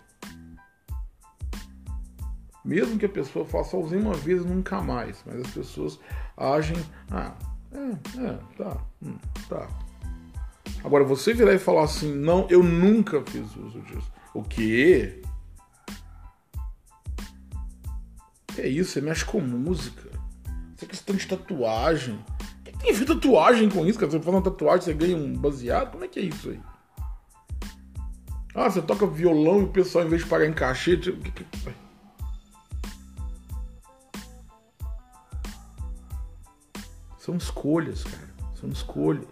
[2.63, 5.99] Mesmo que a pessoa faça, usei uma vez nunca mais, mas as pessoas
[6.37, 6.77] agem,
[7.11, 7.35] ah,
[7.73, 9.17] é, é, tá, hum,
[9.49, 9.67] tá.
[10.83, 14.11] Agora, você virar e falar assim, não, eu nunca fiz uso disso.
[14.33, 15.21] O quê?
[18.57, 18.91] É isso?
[18.91, 20.09] Você mexe com música.
[20.81, 22.19] É questão de tatuagem.
[22.59, 23.97] O que tem a ver tatuagem com isso?
[23.97, 25.91] Você faz uma tatuagem, você ganha um baseado?
[25.91, 26.59] Como é que é isso aí?
[28.53, 30.97] Ah, você toca violão e o pessoal, em vez de pagar em cachê.
[30.97, 31.17] Tipo...
[37.23, 38.33] São escolhas, cara.
[38.53, 39.25] São escolhas.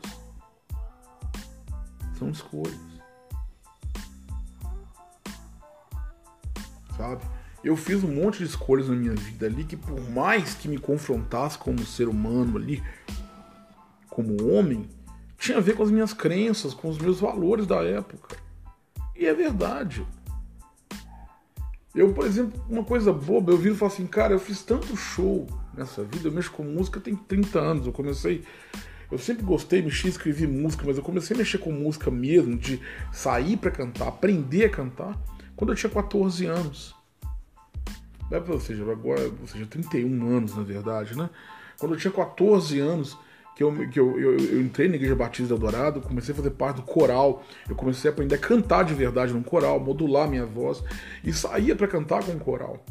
[2.17, 2.79] São escolhas.
[6.95, 7.21] Sabe?
[7.61, 10.77] eu fiz um monte de escolhas na minha vida ali que por mais que me
[10.77, 12.81] confrontasse como ser humano ali,
[14.09, 14.89] como homem,
[15.37, 18.37] tinha a ver com as minhas crenças, com os meus valores da época.
[19.13, 20.07] E é verdade.
[21.93, 24.95] Eu, por exemplo, uma coisa boba, eu vi e falo assim, cara, eu fiz tanto
[24.95, 25.45] show
[25.81, 28.43] nessa vida, eu mexo com música tem 30 anos, eu comecei
[29.11, 32.79] eu sempre gostei, mexi, escrevi música, mas eu comecei a mexer com música mesmo, de
[33.11, 35.19] sair para cantar, aprender a cantar,
[35.53, 36.95] quando eu tinha 14 anos.
[38.47, 41.29] Ou seja, agora, ou seja, 31 anos na verdade, né?
[41.77, 43.17] Quando eu tinha 14 anos,
[43.53, 46.77] que eu, que eu, eu, eu entrei na Igreja Batista Dourado, comecei a fazer parte
[46.77, 50.81] do coral, eu comecei a aprender a cantar de verdade no coral, modular minha voz,
[51.21, 52.85] e saía para cantar com o coral.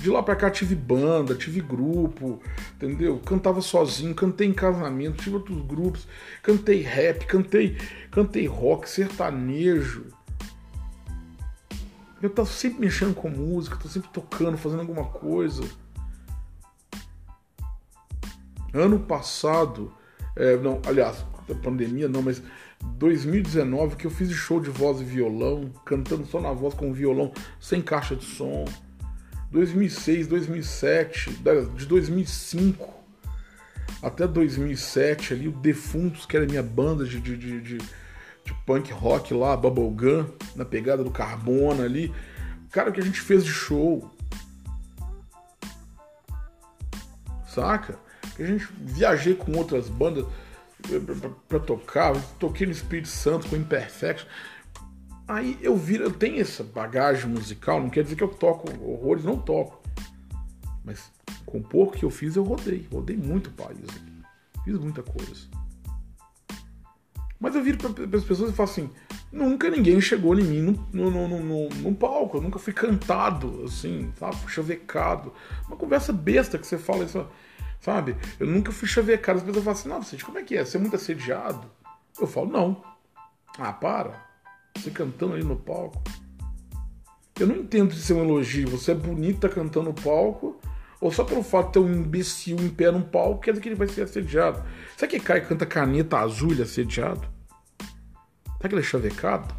[0.00, 2.40] De lá pra cá tive banda, tive grupo,
[2.76, 3.18] entendeu?
[3.24, 6.06] Cantava sozinho, cantei em casamento, tive outros grupos,
[6.42, 7.76] cantei rap, cantei,
[8.10, 10.06] cantei rock, sertanejo,
[12.22, 15.62] eu tô sempre mexendo com música, tô sempre tocando, fazendo alguma coisa.
[18.72, 19.92] Ano passado,
[20.34, 21.24] é, não, aliás,
[21.62, 22.42] pandemia não, mas
[22.82, 27.32] 2019 que eu fiz show de voz e violão, cantando só na voz com violão,
[27.60, 28.64] sem caixa de som.
[29.56, 31.30] 2006, 2007,
[31.76, 32.94] de 2005
[34.02, 37.78] até 2007 ali, o Defuntos, que era minha banda de, de, de, de
[38.46, 42.14] de punk rock lá, Bubblegum, na pegada do Carbona ali.
[42.70, 44.08] Cara, o que a gente fez de show.
[47.48, 47.98] Saca?
[48.38, 50.24] A gente viajei com outras bandas
[51.48, 54.28] para tocar, toquei no Espírito Santo com Imperfection.
[55.28, 59.24] Aí eu vi, eu tenho essa bagagem musical, não quer dizer que eu toco horrores,
[59.24, 59.82] não toco.
[60.84, 61.10] Mas
[61.44, 62.86] com o pouco que eu fiz, eu rodei.
[62.92, 63.86] Rodei muito o país.
[64.64, 65.48] Fiz muita coisa.
[67.40, 68.90] Mas eu viro para as pessoas e falo assim:
[69.32, 74.12] nunca ninguém chegou em mim no, no, no, no, palco, eu nunca fui cantado, assim,
[74.18, 74.36] sabe?
[74.48, 75.32] Chavecado.
[75.66, 77.26] Uma conversa besta que você fala isso,
[77.80, 78.16] sabe?
[78.38, 79.38] Eu nunca fui chavecado.
[79.38, 80.64] As pessoas falam assim: não, você, como é que é?
[80.64, 81.70] Você é muito assediado?
[82.18, 82.82] Eu falo: não.
[83.58, 84.25] Ah, para.
[84.76, 86.02] Você cantando ali no palco.
[87.38, 88.68] Eu não entendo se é um elogio.
[88.70, 90.60] Você é bonita cantando no palco
[91.00, 93.68] ou só pelo fato de ter um imbecil em pé num palco, quer dizer que
[93.68, 94.62] ele vai ser assediado.
[94.96, 97.28] Será que cai canta caneta azul e assediado?
[98.56, 99.54] Será que ele é chavecado?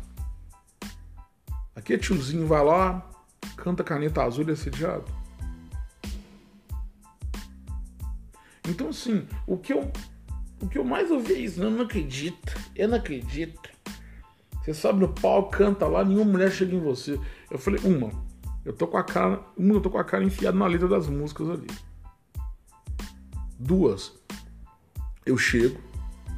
[1.75, 3.07] Aqui é tiozinho vai lá,
[3.55, 5.05] canta caneta azul e assediado.
[8.67, 9.89] Então, assim, o que eu,
[10.59, 11.63] o que eu mais ouvi é isso.
[11.63, 12.59] Eu não acredito.
[12.75, 13.69] Eu não acredito.
[14.67, 17.17] Você sobe no pau, canta lá, nenhuma mulher chega em você.
[17.49, 18.11] Eu falei, uma.
[18.65, 19.39] Eu tô com a cara.
[19.55, 21.67] Uma, eu tô com a cara enfiada na letra das músicas ali.
[23.57, 24.11] Duas.
[25.25, 25.79] Eu chego,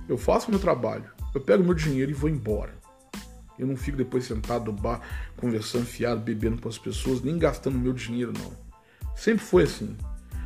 [0.07, 2.77] eu faço meu trabalho, eu pego meu dinheiro e vou embora.
[3.57, 5.01] Eu não fico depois sentado no bar,
[5.35, 8.53] conversando, fiado, bebendo com as pessoas, nem gastando meu dinheiro, não.
[9.15, 9.97] Sempre foi assim.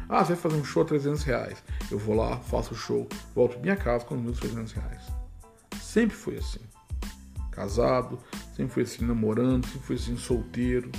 [0.07, 1.61] Ah, você vai fazer um show a 300 reais.
[1.91, 5.03] Eu vou lá, faço o show, volto pra minha casa com os meus 300 reais.
[5.81, 6.72] Sempre foi assim
[7.53, 8.19] casado,
[8.55, 10.91] sempre foi assim namorando, sempre foi assim solteiro.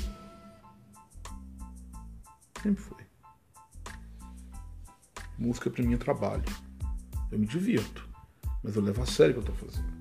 [2.63, 3.05] Sempre foi.
[5.39, 6.45] Música pra mim é trabalho.
[7.31, 8.09] Eu me divirto,
[8.63, 9.95] mas eu levo a sério o que eu tô fazendo.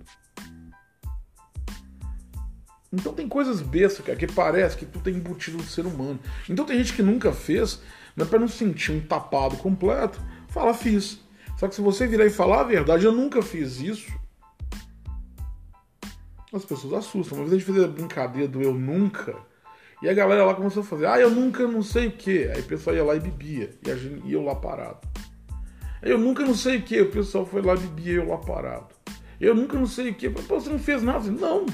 [2.93, 6.19] Então tem coisas bestas, cara, que parece que tu tem embutido no ser humano.
[6.47, 7.81] Então tem gente que nunca fez,
[8.15, 11.19] mas para não sentir um tapado completo, fala fiz.
[11.57, 14.11] Só que se você virar e falar a verdade, eu nunca fiz isso,
[16.57, 17.37] as pessoas assustam.
[17.37, 19.35] Uma vez a gente fez a brincadeira do eu nunca.
[20.01, 22.47] E a galera lá começou a fazer, ah, eu nunca não sei o que.
[22.49, 23.71] Aí o pessoal ia lá e bebia.
[23.85, 24.99] E, a gente, e eu lá parado.
[26.01, 27.01] Eu nunca não sei o que.
[27.01, 28.93] O pessoal foi lá e bebia eu lá parado.
[29.39, 30.29] Eu nunca não sei o que.
[30.29, 31.29] Você não fez nada?
[31.31, 31.65] Não.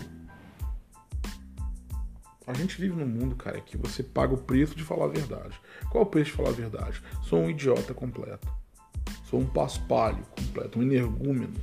[2.46, 5.60] A gente vive num mundo, cara, que você paga o preço de falar a verdade.
[5.92, 7.02] Qual é o preço de falar a verdade?
[7.24, 8.48] Sou um idiota completo.
[9.26, 11.54] Sou um paspalho completo, um energúmeno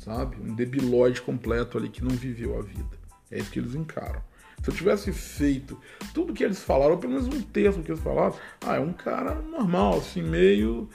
[0.00, 0.36] sabe?
[0.40, 2.98] Um debilóide completo ali que não viveu a vida.
[3.30, 4.20] É isso que eles encaram.
[4.62, 5.78] Se eu tivesse feito
[6.12, 8.92] tudo que eles falaram, ou pelo menos um terço que eles falaram, ah, é um
[8.92, 10.88] cara normal, assim, meio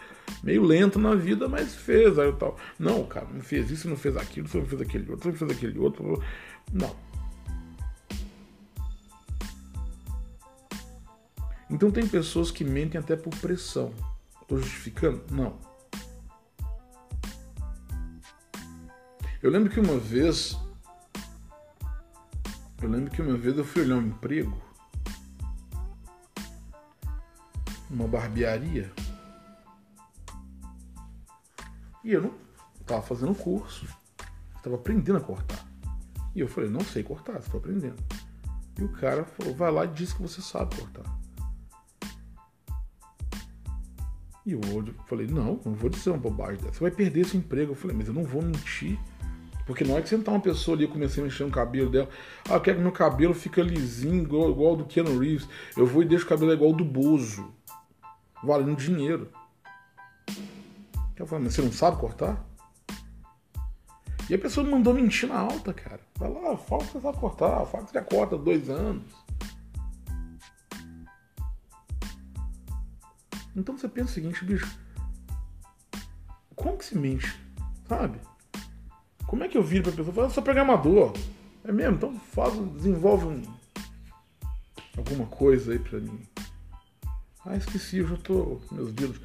[0.44, 2.58] meio lento na vida, mas fez aí tal.
[2.78, 5.80] Não, cara, não fez isso, não fez aquilo, não fez aquele outro, não fez aquele
[5.80, 6.22] outro.
[6.72, 6.96] Não.
[11.70, 13.92] Então tem pessoas que mentem até por pressão.
[14.42, 15.24] Estou justificando?
[15.32, 15.58] Não.
[19.46, 20.58] Eu lembro que uma vez.
[22.82, 24.60] Eu lembro que uma vez eu fui olhar um emprego
[27.92, 28.92] numa barbearia.
[32.04, 32.34] E eu não
[32.82, 33.88] estava fazendo curso.
[34.58, 35.64] Estava aprendendo a cortar.
[36.34, 38.04] E eu falei, não sei cortar, estou aprendendo.
[38.80, 41.06] E o cara falou, vai lá e diz que você sabe cortar.
[44.44, 44.62] E eu
[45.06, 46.74] falei, não, não vou dizer uma bobagem dessa.
[46.74, 47.74] Você vai perder esse emprego.
[47.74, 49.00] Eu falei, mas eu não vou mentir
[49.66, 52.08] porque na hora que sentar uma pessoa ali, eu comecei a mexer no cabelo dela.
[52.48, 55.48] Ah, eu quero que meu cabelo fique lisinho, igual, igual ao do Keanu Reeves.
[55.76, 57.52] Eu vou e deixo o cabelo igual ao do Bozo.
[58.44, 59.30] Valendo dinheiro.
[61.18, 62.46] Eu falei, mas você não sabe cortar?
[64.30, 66.02] E a pessoa me mandou mentir na alta, cara.
[66.18, 69.04] Vai lá, fala que você sabe cortar, fala que você já corta dois anos.
[73.56, 74.78] Então você pensa o seguinte, bicho.
[76.56, 77.40] Como que se mente?
[77.88, 78.20] Sabe?
[79.28, 80.14] Como é que eu viro pra pessoa?
[80.14, 81.14] Fala, eu sou programador.
[81.64, 81.96] É mesmo?
[81.96, 83.42] Então faz, desenvolve um,
[84.98, 86.20] alguma coisa aí pra mim.
[87.46, 89.20] Ah, esqueci, eu já tô meus dedos.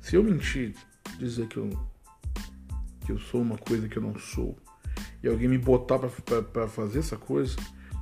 [0.00, 0.74] Se eu mentir,
[1.18, 1.70] dizer que eu,
[3.04, 4.56] que eu sou uma coisa que eu não sou,
[5.22, 7.56] e alguém me botar para fazer essa coisa,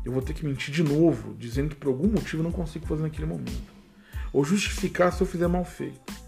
[0.04, 2.86] eu vou ter que mentir de novo, dizendo que por algum motivo eu não consigo
[2.86, 3.80] fazer naquele momento.
[4.32, 6.19] Ou justificar se eu fizer mal feito.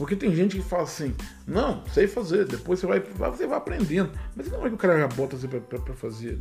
[0.00, 1.14] Porque tem gente que fala assim,
[1.46, 4.10] não, sei fazer, depois você vai, você vai aprendendo.
[4.34, 6.38] Mas não é que o cara bota você pra, pra, pra fazer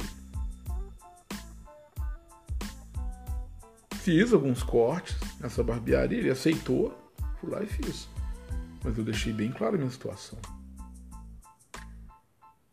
[3.96, 6.98] Fiz alguns cortes nessa barbearia, ele aceitou,
[7.42, 8.08] fui lá e fiz.
[8.82, 10.40] Mas eu deixei bem claro a minha situação.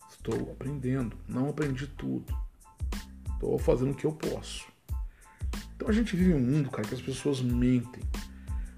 [0.08, 2.32] Estou aprendendo, não aprendi tudo.
[3.34, 4.68] Estou fazendo o que eu posso.
[5.74, 8.04] Então a gente vive um mundo, cara, que as pessoas mentem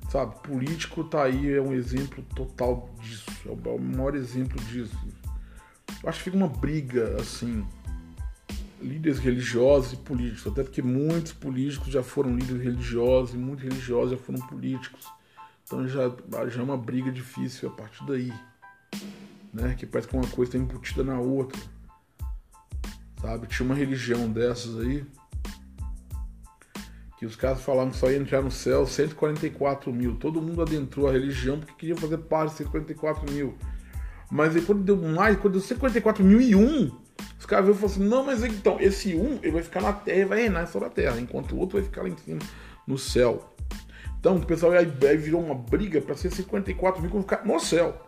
[0.09, 3.31] Sabe, político tá aí, é um exemplo total disso.
[3.47, 4.97] É o maior exemplo disso.
[6.03, 7.67] Eu acho que fica uma briga, assim,
[8.81, 10.51] líderes religiosos e políticos.
[10.51, 15.07] Até porque muitos políticos já foram líderes religiosos e muitos religiosos já foram políticos.
[15.65, 16.11] Então já,
[16.49, 18.33] já é uma briga difícil a partir daí.
[19.53, 19.75] Né?
[19.75, 21.61] Que parece que uma coisa está embutida na outra.
[23.21, 23.47] Sabe?
[23.47, 25.05] Tinha uma religião dessas aí
[27.19, 30.15] que os caras falaram que só ia entrar no céu 144 mil.
[30.17, 33.55] Todo mundo adentrou a religião porque queria fazer parte de 144 mil.
[34.31, 36.91] Mas aí quando deu mais, quando deu 144 mil e um,
[37.37, 39.93] os caras viram e falaram assim, não, mas então, esse um ele vai ficar na
[39.93, 42.39] terra e vai reinar sobre a terra, enquanto o outro vai ficar lá em cima
[42.87, 43.53] no céu.
[44.21, 48.01] Então o pessoal aí, aí virou uma briga para ser 54 mil ficar no céu.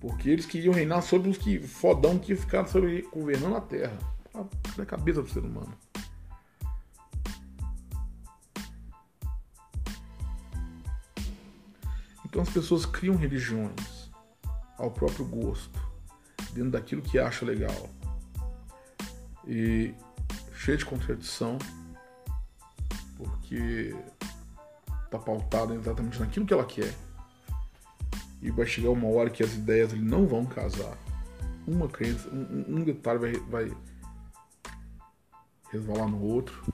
[0.00, 3.98] Porque eles queriam reinar sobre os que fodão que iam ficar sobre, governando a terra.
[4.76, 5.74] Na cabeça do ser humano.
[12.38, 14.12] Então as pessoas criam religiões
[14.76, 15.76] ao próprio gosto,
[16.52, 17.90] dentro daquilo que acha legal.
[19.44, 19.92] E
[20.54, 21.58] cheio de contradição,
[23.16, 23.92] porque
[25.04, 26.94] está pautada exatamente naquilo que ela quer.
[28.40, 30.96] E vai chegar uma hora que as ideias não vão casar.
[31.66, 33.76] Uma crença, um, um detalhe vai, vai
[35.72, 36.72] resvalar no outro.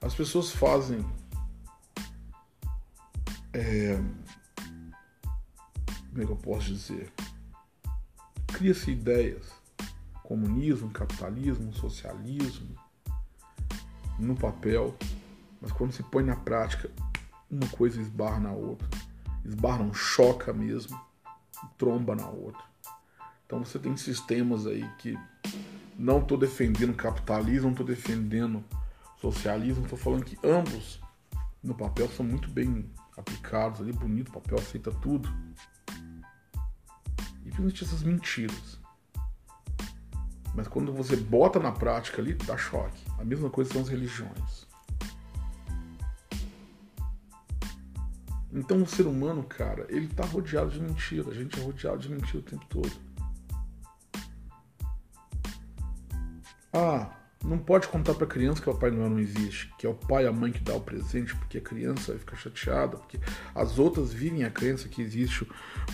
[0.00, 1.04] As pessoas fazem
[3.52, 4.00] é,
[6.08, 7.12] como é que eu posso dizer?
[8.46, 9.46] Cria-se ideias,
[10.24, 12.74] comunismo, capitalismo, socialismo,
[14.18, 14.96] no papel,
[15.60, 16.90] mas quando se põe na prática,
[17.50, 18.88] uma coisa esbarra na outra,
[19.44, 21.00] esbarra, não choca mesmo,
[21.76, 22.62] tromba na outra.
[23.46, 25.18] Então você tem sistemas aí que
[25.98, 28.64] não estou defendendo capitalismo, não estou defendendo
[29.20, 31.00] socialismo, estou falando que ambos
[31.62, 35.28] no papel são muito bem aplicados ali, bonito, o papel aceita tudo.
[37.48, 38.78] E principalmente essas mentiras.
[40.54, 43.02] Mas quando você bota na prática ali, dá choque.
[43.18, 44.66] A mesma coisa são as religiões.
[48.52, 51.30] Então o ser humano, cara, ele tá rodeado de mentira.
[51.30, 52.92] A gente é rodeado de mentira o tempo todo.
[56.70, 59.94] Ah, não pode contar para criança que o Papai Noel não existe, que é o
[59.94, 63.18] pai e a mãe que dá o presente, porque a criança vai ficar chateada, porque
[63.54, 65.46] as outras vivem a crença que existe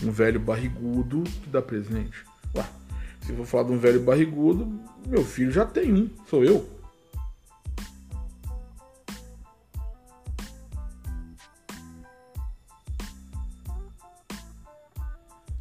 [0.03, 2.25] um velho barrigudo que dá presente.
[2.55, 2.65] Ué,
[3.21, 6.73] se eu for falar de um velho barrigudo, meu filho já tem um, sou eu.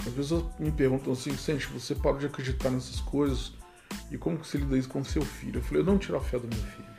[0.06, 3.52] As pessoas me perguntam assim, Sente, você parou de acreditar nessas coisas
[4.10, 5.58] e como que você lida isso com seu filho?
[5.58, 6.94] Eu falei, eu não tiro a fé do meu filho.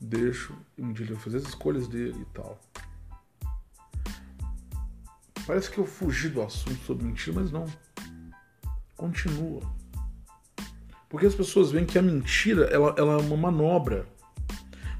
[0.00, 2.60] Deixo, um dia ele vai fazer as escolhas dele e tal.
[5.46, 7.66] Parece que eu fugi do assunto sobre mentira, mas não.
[8.96, 9.62] Continua.
[11.08, 14.06] Porque as pessoas veem que a mentira ela, ela é uma manobra.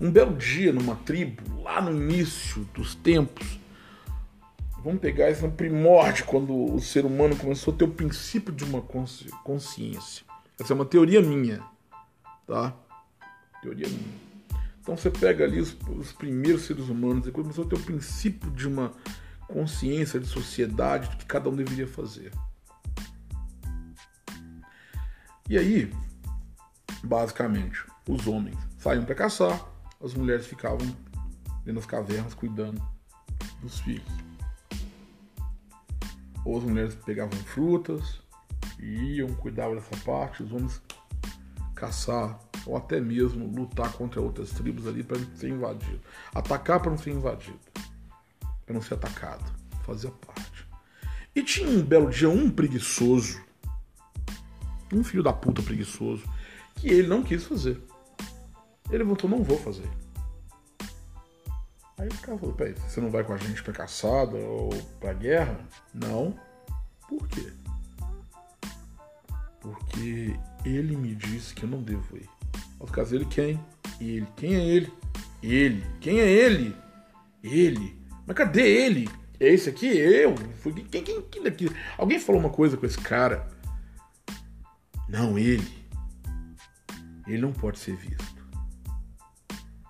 [0.01, 3.59] Um belo dia numa tribo, lá no início dos tempos,
[4.87, 8.81] Vamos pegar esse primórdio, quando o ser humano começou a ter o princípio de uma
[8.81, 10.25] consci consciência.
[10.61, 11.61] Essa é uma teoria minha,
[12.47, 12.73] tá?
[13.61, 14.15] Teoria minha.
[14.81, 18.49] Então você pega ali os, os primeiros seres humanos e começou a ter o princípio
[18.53, 18.93] de uma
[19.49, 22.31] consciência de sociedade do que cada um deveria fazer.
[25.51, 25.93] E aí,
[27.03, 29.67] basicamente, os homens saíam para caçar,
[30.01, 30.87] as mulheres ficavam
[31.65, 32.81] dentro das cavernas cuidando
[33.61, 34.26] dos filhos
[36.47, 38.21] ou as mulheres pegavam frutas,
[38.79, 40.81] iam, cuidavam dessa parte, os homens
[41.75, 46.01] caçar ou até mesmo lutar contra outras tribos ali para não ser invadido.
[46.33, 47.59] Atacar para não ser invadido,
[48.65, 49.45] para não ser atacado,
[49.85, 50.69] fazia parte.
[51.35, 53.41] E tinha um belo dia um preguiçoso,
[54.93, 56.25] um filho da puta preguiçoso,
[56.77, 57.83] que ele não quis fazer.
[58.89, 59.89] Ele voltou, não vou fazer.
[61.99, 64.71] Aí o cara falou, peraí, você não vai com a gente pra caçada ou
[65.01, 65.59] pra guerra?
[65.95, 66.39] Não.
[67.09, 67.53] Por quê?
[69.61, 72.29] Porque ele me disse que eu não devo ir.
[72.79, 73.59] No caso, ele quem?
[74.01, 74.27] Ele.
[74.37, 74.93] Quem é ele?
[75.43, 75.85] Ele.
[76.01, 76.77] Quem é ele?
[77.43, 77.99] Ele.
[78.27, 79.09] Mas cadê ele?
[79.41, 79.87] É esse aqui?
[79.87, 80.35] Eu?
[80.91, 81.71] Quem, quem, quem daqui?
[81.97, 83.49] Alguém falou uma coisa com esse cara?
[85.09, 85.87] Não, ele.
[87.27, 88.37] Ele não pode ser visto.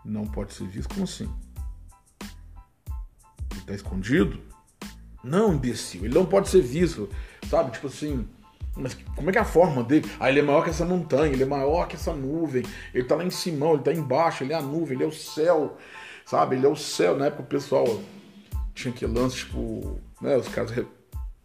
[0.05, 0.89] Não pode ser visto?
[0.89, 1.29] Como assim?
[3.67, 4.39] Tá escondido?
[5.23, 7.09] Não, imbecil, ele não pode ser visto,
[7.49, 7.73] sabe?
[7.73, 8.29] Tipo assim,
[8.77, 10.09] mas como é que é a forma dele?
[10.21, 12.63] Ah, ele é maior que essa montanha, ele é maior que essa nuvem,
[12.93, 15.13] ele tá lá em cima, ele tá embaixo, ele é a nuvem, ele é o
[15.13, 15.77] céu,
[16.25, 16.57] sabe?
[16.57, 17.17] Ele é o céu.
[17.17, 18.01] Na época o pessoal
[18.75, 20.37] tinha que lance, tipo, né?
[20.37, 20.73] Os caras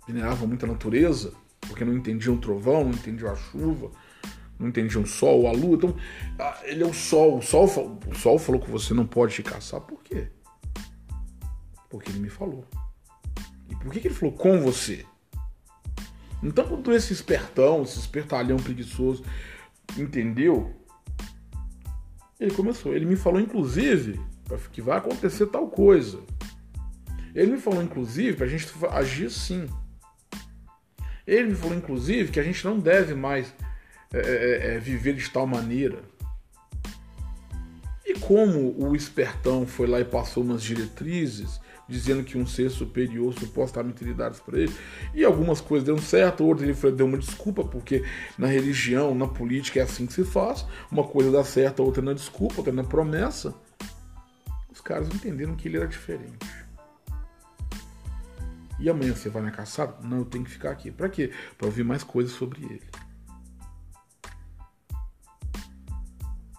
[0.06, 3.92] veneravam muito a natureza, porque não entendiam o trovão, não entendiam a chuva,
[4.60, 5.76] não entendiam o sol, a lua.
[5.76, 5.96] Então,
[6.38, 7.38] ah, ele é o sol.
[7.38, 7.66] O sol,
[8.08, 10.28] o sol falou que você não pode te caçar, por quê?
[11.92, 12.66] Porque ele me falou.
[13.70, 15.06] E por que, que ele falou com você?
[16.42, 19.24] Então, quando esse espertão, esse espertalhão preguiçoso
[19.98, 20.74] entendeu,
[22.40, 22.96] ele começou.
[22.96, 24.20] Ele me falou, inclusive,
[24.72, 26.20] que vai acontecer tal coisa.
[27.36, 29.68] Ele me falou, inclusive, para a gente agir assim.
[31.28, 33.54] Ele me falou, inclusive, que a gente não deve mais
[34.14, 36.02] é, é, é, viver de tal maneira.
[38.04, 41.62] E como o espertão foi lá e passou umas diretrizes,
[41.92, 44.74] dizendo que um ser superior supostamente teria dados para ele.
[45.14, 48.04] E algumas coisas deram certo, outras ele deu uma desculpa, porque
[48.38, 50.66] na religião, na política é assim que se faz.
[50.92, 53.54] Uma coisa dá certo, outra na desculpa, outra na promessa.
[54.72, 56.48] Os caras entenderam que ele era diferente.
[58.80, 59.96] E amanhã você vai na caçada?
[60.02, 60.90] Não, eu tenho que ficar aqui.
[60.90, 61.32] Para quê?
[61.58, 62.82] Para ouvir mais coisas sobre ele.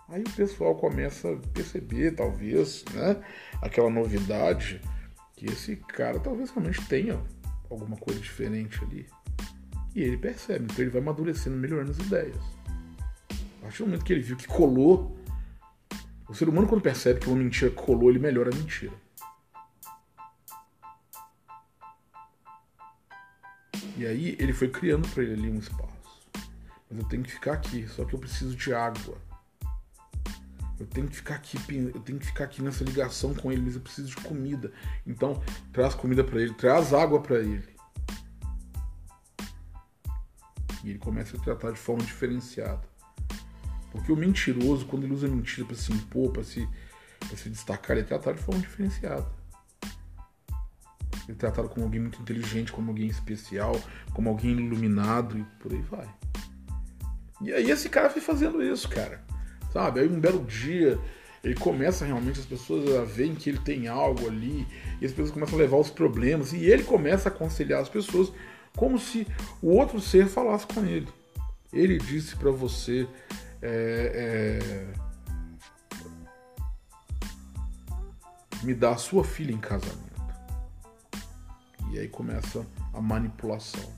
[0.08, 3.16] Aí o pessoal começa a perceber, talvez, né,
[3.62, 4.78] aquela novidade
[5.42, 7.20] que esse cara talvez realmente tenha
[7.68, 9.08] alguma coisa diferente ali.
[9.92, 12.36] E ele percebe, então ele vai amadurecendo, melhorando as ideias.
[13.58, 15.18] A partir do momento que ele viu que colou,
[16.28, 18.94] o ser humano quando percebe que uma mentira colou, ele melhora a mentira.
[23.96, 26.30] E aí ele foi criando para ele ali um espaço.
[26.88, 29.18] Mas eu tenho que ficar aqui, só que eu preciso de água.
[30.82, 31.56] Eu tenho que ficar aqui,
[31.94, 34.72] eu tenho que ficar aqui nessa ligação com ele, mas eu preciso de comida.
[35.06, 35.40] Então,
[35.72, 37.68] traz comida para ele, traz água para ele.
[40.82, 42.82] E ele começa a tratar de forma diferenciada.
[43.92, 46.68] Porque o mentiroso, quando ele usa mentira para se impor, para se,
[47.36, 49.30] se destacar, ele é tratado de forma diferenciada.
[51.28, 53.80] Ele é tratado como alguém muito inteligente, como alguém especial,
[54.12, 56.12] como alguém iluminado e por aí vai.
[57.40, 59.24] E aí esse cara foi fazendo isso, cara.
[59.72, 60.00] Sabe?
[60.00, 60.98] Aí um belo dia
[61.42, 64.66] ele começa realmente as pessoas a verem que ele tem algo ali,
[65.00, 68.32] e as pessoas começam a levar os problemas, e ele começa a aconselhar as pessoas
[68.76, 69.26] como se
[69.60, 71.08] o outro ser falasse com ele.
[71.72, 73.08] Ele disse para você
[73.60, 75.02] é, é,
[78.62, 80.12] me dar a sua filha em casamento.
[81.90, 82.64] E aí começa
[82.94, 83.92] a manipulação.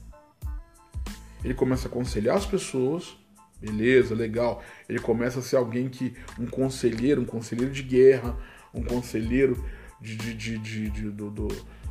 [1.44, 3.16] Ele começa a aconselhar as pessoas
[3.60, 4.62] Beleza, legal.
[4.88, 6.14] Ele começa a ser alguém que.
[6.38, 8.36] um conselheiro, um conselheiro de guerra,
[8.72, 9.64] um conselheiro
[10.00, 11.48] de, de, de, de, do, do,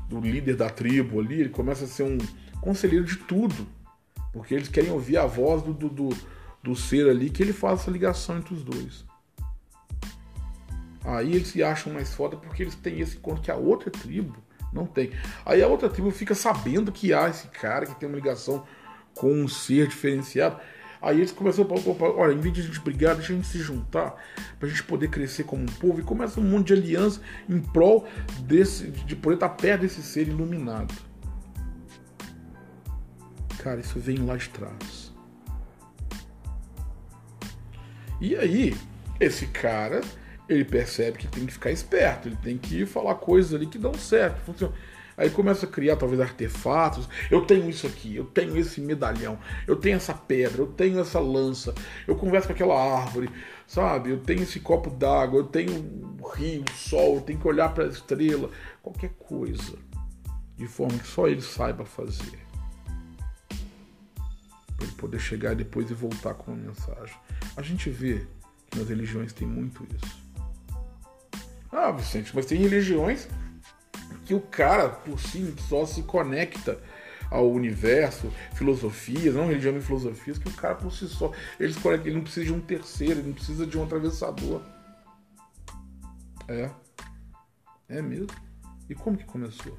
[0.08, 1.42] do, líder da tribo ali.
[1.42, 2.18] Ele começa a ser um
[2.62, 3.68] conselheiro de tudo.
[4.32, 6.10] Porque eles querem ouvir a voz do, do, do,
[6.64, 9.06] do ser ali que ele faz essa ligação entre os dois.
[11.04, 14.38] Aí eles se acham mais foda porque eles têm esse encontro que a outra tribo
[14.72, 15.12] não tem.
[15.46, 18.66] Aí a outra tribo fica sabendo que há esse cara que tem uma ligação
[19.14, 20.60] com um ser diferenciado.
[21.04, 23.60] Aí eles começam a olha, em vez de a gente brigar, deixa a gente se
[23.60, 24.16] juntar
[24.58, 28.08] pra gente poder crescer como um povo e começa um monte de aliança em prol
[28.40, 30.94] desse, de poder estar perto desse ser iluminado.
[33.58, 35.12] Cara, isso vem lá de trás.
[38.22, 38.74] E aí,
[39.20, 40.00] esse cara,
[40.48, 43.94] ele percebe que tem que ficar esperto, ele tem que falar coisas ali que dão
[43.94, 44.74] certo, funciona.
[45.18, 47.08] Aí começa a criar talvez artefatos.
[47.30, 49.38] Eu tenho isso aqui, eu tenho esse medalhão,
[49.68, 51.74] eu tenho essa pedra, eu tenho essa lança,
[52.08, 53.30] eu converso com aquela árvore,
[53.68, 54.10] sabe?
[54.10, 55.72] Eu tenho esse copo d'água, eu tenho
[56.20, 58.50] o rio, o sol, eu tenho que olhar para a estrela,
[58.82, 59.78] qualquer coisa,
[60.58, 62.40] de forma que só ele saiba fazer.
[64.76, 67.16] Para ele poder chegar depois e voltar com uma mensagem.
[67.56, 68.26] A gente vê
[68.70, 70.24] que nas religiões tem muito isso.
[71.72, 73.28] Ah, Vicente, mas tem religiões
[74.26, 76.80] que o cara por si só se conecta
[77.30, 81.74] ao universo, filosofias, não religião e filosofias, que o cara por si só, ele,
[82.06, 84.62] ele não precisa de um terceiro, ele não precisa de um atravessador.
[86.48, 86.70] É.
[87.90, 88.28] É mesmo.
[88.90, 89.78] E como que começou?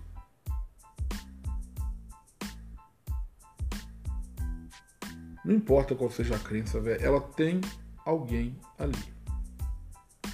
[5.44, 7.60] Não importa qual seja a crença, velho, ela tem
[8.04, 9.14] alguém ali.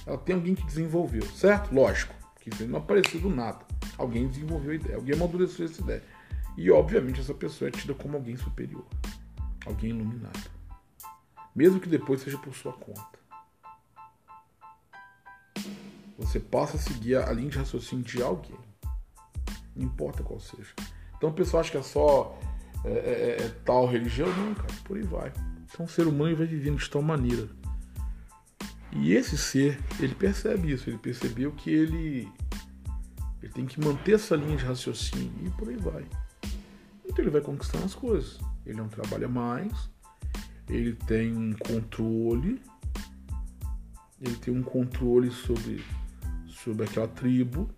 [0.05, 1.73] Ela tem alguém que desenvolveu, certo?
[1.73, 3.70] Lógico, que não apareceu do nada.
[4.01, 6.03] Alguém desenvolveu a ideia, alguém amadureceu essa ideia.
[6.57, 8.83] E obviamente essa pessoa é tida como alguém superior,
[9.63, 10.49] alguém iluminado.
[11.55, 13.19] Mesmo que depois seja por sua conta.
[16.17, 18.57] Você passa a seguir a linha de raciocínio de alguém.
[19.75, 20.73] Não importa qual seja.
[21.15, 22.39] Então o pessoal acha que é só
[22.83, 25.31] é, é, é, é tal religião, não, cara, por aí vai.
[25.65, 27.47] Então o ser humano vai vivendo de tal maneira.
[28.91, 32.31] E esse ser, ele percebe isso, ele percebeu que ele
[33.51, 36.05] ele tem que manter essa linha de raciocínio e por aí vai.
[37.05, 38.39] Então ele vai conquistando as coisas.
[38.65, 39.89] Ele não trabalha mais,
[40.69, 42.61] ele tem um controle,
[44.21, 45.83] ele tem um controle sobre,
[46.47, 47.69] sobre aquela tribo,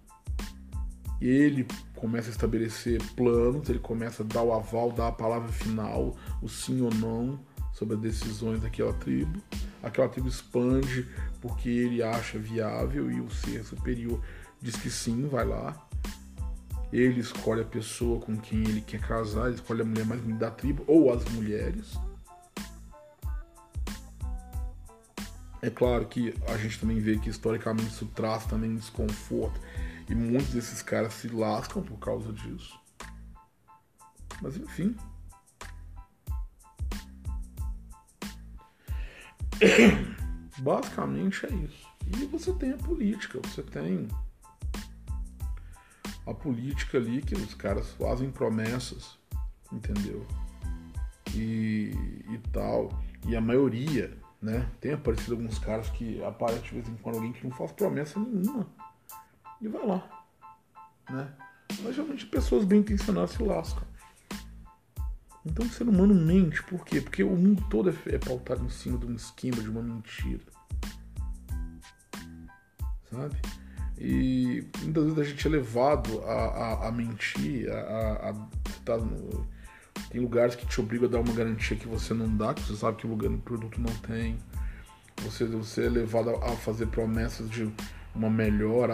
[1.19, 1.65] ele
[1.95, 6.49] começa a estabelecer planos, ele começa a dar o aval, dar a palavra final, o
[6.49, 7.39] sim ou não
[7.71, 9.41] sobre as decisões daquela tribo.
[9.81, 11.07] Aquela tribo expande
[11.41, 14.21] porque ele acha viável e o ser superior
[14.63, 15.75] diz que sim, vai lá.
[16.91, 20.39] Ele escolhe a pessoa com quem ele quer casar, ele escolhe a mulher mais bonita
[20.39, 21.99] da tribo, ou as mulheres.
[25.61, 29.59] É claro que a gente também vê que historicamente isso traz também desconforto.
[30.09, 32.79] E muitos desses caras se lascam por causa disso.
[34.41, 34.95] Mas enfim.
[40.59, 41.87] Basicamente é isso.
[42.07, 44.07] E você tem a política, você tem
[46.25, 49.17] a política ali que os caras fazem promessas,
[49.71, 50.25] entendeu?
[51.35, 51.91] E,
[52.29, 52.89] e tal.
[53.27, 54.69] E a maioria, né?
[54.79, 58.19] Tem aparecido alguns caras que aparecem de vez em quando alguém que não faz promessa
[58.19, 58.67] nenhuma.
[59.61, 60.25] E vai lá.
[61.09, 61.33] Né?
[61.81, 63.83] Mas geralmente pessoas bem intencionadas se lascam.
[65.45, 67.01] Então o ser humano mente, por quê?
[67.01, 70.43] Porque o mundo todo é, é pautado em cima de um esquema, de uma mentira.
[73.11, 73.35] Sabe?
[73.97, 78.33] E muitas vezes a gente é levado a, a, a mentir, a, a,
[78.83, 79.47] tá no,
[80.09, 82.75] tem lugares que te obrigam a dar uma garantia que você não dá, que você
[82.75, 84.37] sabe que o produto não tem.
[85.23, 87.71] Você, você é levado a fazer promessas de
[88.13, 88.89] uma melhor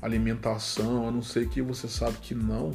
[0.00, 2.72] alimentação, a não sei que você sabe que não.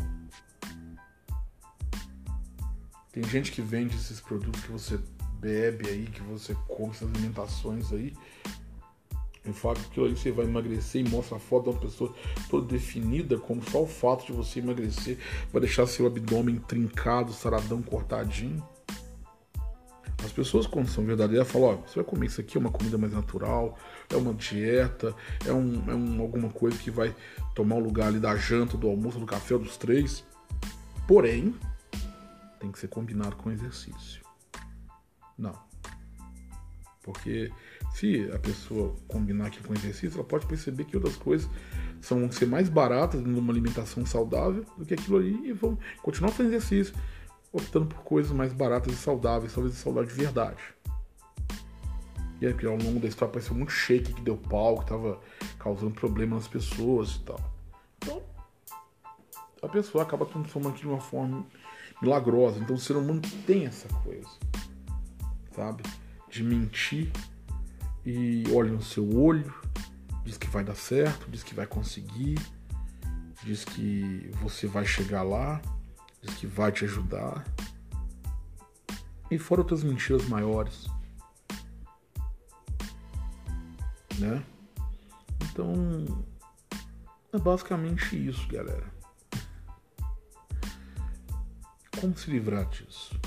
[3.12, 5.00] Tem gente que vende esses produtos que você
[5.40, 8.14] bebe aí, que você come essas alimentações aí.
[9.48, 12.14] E fala que você vai emagrecer e mostra a foto de uma pessoa
[12.50, 15.18] toda definida, como só o fato de você emagrecer
[15.52, 18.64] vai deixar seu abdômen trincado, saradão, cortadinho.
[20.24, 22.98] As pessoas, quando são verdadeiras, falam: ó, você vai comer isso aqui, é uma comida
[22.98, 23.78] mais natural,
[24.10, 25.16] é uma dieta,
[25.46, 27.16] é, um, é um, alguma coisa que vai
[27.54, 30.24] tomar o lugar ali da janta, do almoço, do café, dos três.
[31.08, 31.54] Porém,
[32.60, 34.24] tem que ser combinado com exercício.
[35.38, 35.54] Não.
[37.04, 37.52] Porque
[37.96, 41.50] se a pessoa combinar aquilo com exercício, ela pode perceber que outras coisas
[42.02, 46.54] são ser mais baratas numa alimentação saudável do que aquilo ali e vão continuar fazendo
[46.54, 46.94] exercício,
[47.54, 50.62] optando por coisas mais baratas e saudáveis, talvez saudáveis de verdade.
[52.42, 55.18] E aí, ao longo da história apareceu muito shake que deu pau, que tava
[55.58, 57.40] causando problema nas pessoas e tal.
[58.00, 58.22] Então,
[59.62, 61.46] a pessoa acaba transformando aquilo de uma forma
[62.02, 62.60] milagrosa.
[62.60, 64.28] Então o ser humano tem essa coisa,
[65.56, 65.82] sabe?
[66.30, 67.10] De mentir
[68.06, 69.52] e olha no seu olho,
[70.24, 72.40] diz que vai dar certo, diz que vai conseguir,
[73.44, 75.60] diz que você vai chegar lá,
[76.22, 77.44] diz que vai te ajudar.
[79.32, 80.88] E fora outras mentiras maiores.
[84.20, 84.44] Né?
[85.44, 86.26] Então,
[87.34, 88.94] é basicamente isso, galera.
[92.00, 93.20] Como se livrar disso?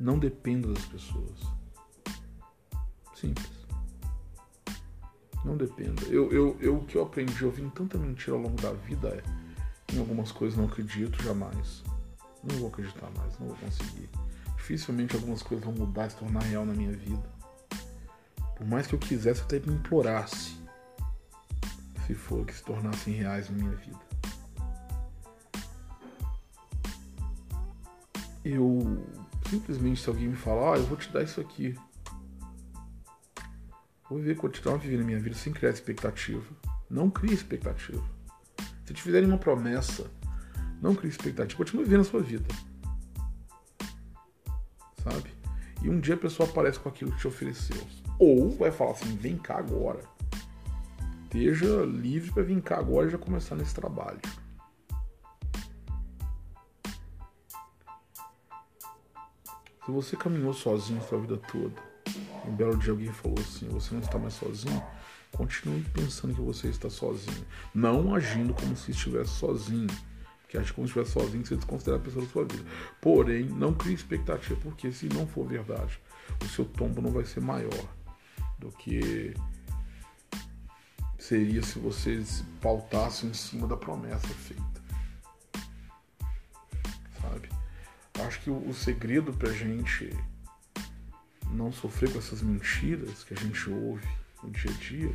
[0.00, 1.55] Não dependa das pessoas.
[3.26, 3.50] Simples.
[5.44, 6.02] Não dependa.
[6.06, 9.94] Eu, eu, eu, o que eu aprendi ouvindo tanta mentira ao longo da vida é:
[9.94, 11.82] em algumas coisas não acredito jamais.
[12.42, 14.08] Não vou acreditar mais, não vou conseguir.
[14.56, 17.36] Dificilmente algumas coisas vão mudar, se tornar real na minha vida.
[18.56, 20.56] Por mais que eu quisesse, até me implorasse,
[22.06, 24.06] se for que se tornassem reais na minha vida.
[28.46, 29.04] eu
[29.50, 31.74] simplesmente se alguém me falar, ah, eu vou te dar isso aqui.
[34.08, 36.44] Vou viver, continuar vivendo a minha vida sem criar expectativa.
[36.88, 38.04] Não crie expectativa.
[38.84, 40.08] Se te fizerem uma promessa,
[40.80, 41.58] não crie expectativa.
[41.58, 42.46] Continue vivendo a sua vida.
[45.02, 45.34] Sabe?
[45.82, 47.84] E um dia a pessoa aparece com aquilo que te ofereceu.
[48.18, 50.00] Ou vai falar assim, vem cá agora.
[51.24, 54.20] Esteja livre para vir cá agora e já começar nesse trabalho.
[59.84, 61.95] Se você caminhou sozinho sua vida toda,
[62.46, 64.82] um belo dia alguém falou assim: você não está mais sozinho,
[65.32, 67.44] continue pensando que você está sozinho.
[67.74, 69.88] Não agindo como se estivesse sozinho.
[70.42, 72.64] Porque agir como se estivesse sozinho, você desconsidera a pessoa da sua vida.
[73.00, 75.98] Porém, não crie expectativa, porque se não for verdade,
[76.40, 77.88] o seu tombo não vai ser maior
[78.56, 79.34] do que
[81.18, 84.76] seria se vocês pautassem em cima da promessa feita.
[88.26, 90.10] acho que o segredo pra gente
[91.50, 94.06] não sofrer com essas mentiras que a gente ouve
[94.42, 95.14] no dia a dia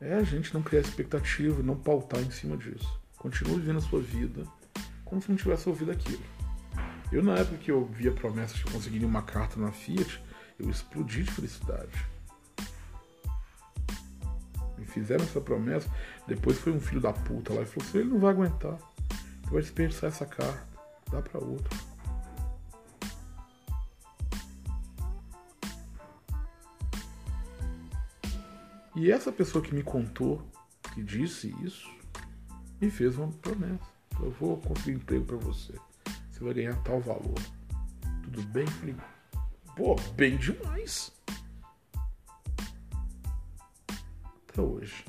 [0.00, 3.00] é a gente não criar expectativa e não pautar em cima disso.
[3.16, 4.44] Continue vivendo a sua vida
[5.04, 6.22] como se não tivesse ouvido aquilo.
[7.12, 10.20] Eu, na época que eu via promessas de conseguir uma carta na Fiat,
[10.58, 12.06] eu explodi de felicidade.
[14.76, 15.88] Me fizeram essa promessa,
[16.26, 18.78] depois foi um filho da puta lá e falou assim: ele não vai aguentar,
[19.44, 20.72] você vai desperdiçar essa carta
[21.12, 21.91] dá para outro.
[28.94, 30.42] E essa pessoa que me contou,
[30.94, 31.90] que disse isso,
[32.80, 33.90] me fez uma promessa.
[34.20, 35.74] Eu vou conseguir emprego para você.
[36.30, 37.38] Você vai ganhar tal valor.
[38.24, 38.66] Tudo bem?
[38.66, 38.96] Falei,
[39.74, 41.10] pô, bem demais.
[44.48, 45.04] Até hoje.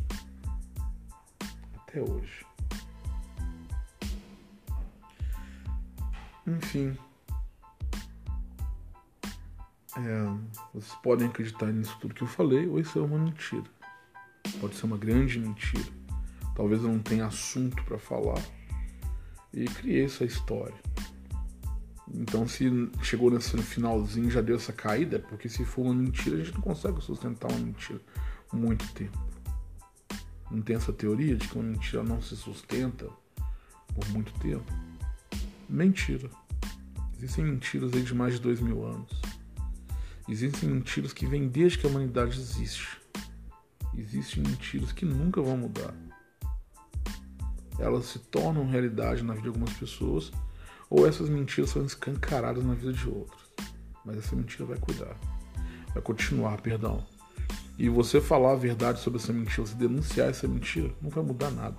[1.75, 2.45] Até hoje.
[6.47, 6.97] Enfim.
[9.95, 10.25] É,
[10.73, 13.63] vocês podem acreditar nisso tudo que eu falei, ou isso é uma mentira.
[14.59, 15.85] Pode ser uma grande mentira.
[16.55, 18.41] talvez eu não tenha assunto para falar
[19.53, 20.75] e criei essa história.
[22.13, 22.65] Então, se
[23.01, 26.53] chegou nesse finalzinho já deu essa caída, é porque se for uma mentira, a gente
[26.53, 27.99] não consegue sustentar uma mentira
[28.51, 29.17] muito tempo.
[30.51, 33.07] Não tem essa teoria de que uma mentira não se sustenta
[33.95, 34.71] por muito tempo?
[35.67, 36.29] Mentira.
[37.17, 39.09] Existem mentiras aí de mais de dois mil anos.
[40.27, 42.97] Existem mentiras que vêm desde que a humanidade existe.
[43.95, 45.93] Existem mentiras que nunca vão mudar.
[47.77, 50.31] Elas se tornam realidade na vida de algumas pessoas,
[50.89, 53.51] ou essas mentiras são escancaradas na vida de outros.
[54.05, 55.15] Mas essa mentira vai cuidar.
[55.93, 57.05] Vai continuar, perdão.
[57.77, 61.51] E você falar a verdade sobre essa mentira, você denunciar essa mentira, não vai mudar
[61.51, 61.77] nada.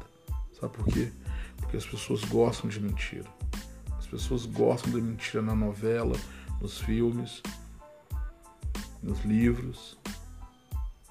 [0.53, 1.11] Sabe por quê?
[1.57, 3.28] Porque as pessoas gostam de mentira.
[3.99, 6.16] As pessoas gostam de mentira na novela,
[6.61, 7.42] nos filmes,
[9.05, 9.97] nos livros.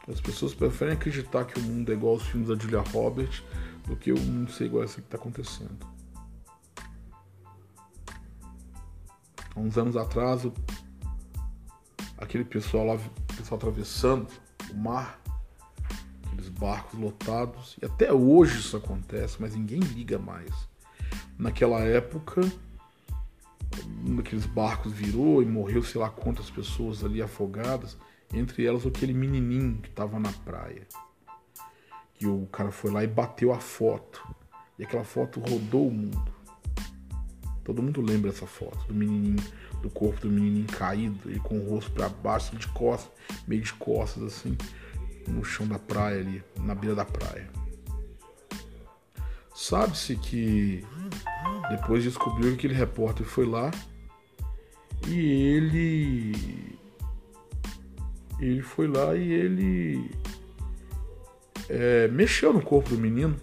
[0.08, 3.42] As pessoas preferem acreditar que o mundo é igual aos filmes da Julia Roberts
[3.88, 5.88] do que o mundo ser igual a esse que está acontecendo.
[9.56, 10.46] Há uns anos atrás,
[12.18, 13.00] aquele pessoal lá,
[13.38, 14.28] pessoal atravessando
[14.72, 15.22] o mar,
[16.26, 20.52] aqueles barcos lotados, e até hoje isso acontece, mas ninguém liga mais.
[21.38, 22.42] Naquela época,
[24.06, 27.98] um daqueles barcos virou e morreu sei lá quantas pessoas ali afogadas,
[28.34, 30.88] entre elas aquele menininho que estava na praia.
[32.20, 34.26] E o cara foi lá e bateu a foto.
[34.78, 36.34] E aquela foto rodou o mundo.
[37.64, 39.44] Todo mundo lembra essa foto do menininho,
[39.82, 43.12] do corpo do menininho caído, e com o rosto para baixo, de costas,
[43.48, 44.58] meio de costas assim,
[45.28, 47.50] no chão da praia ali, na beira da praia.
[49.56, 50.84] Sabe-se que
[51.70, 53.72] depois descobriu que aquele repórter foi lá
[55.08, 56.78] e ele
[58.40, 60.12] ele foi lá e ele
[61.70, 63.36] é, mexeu no corpo do menino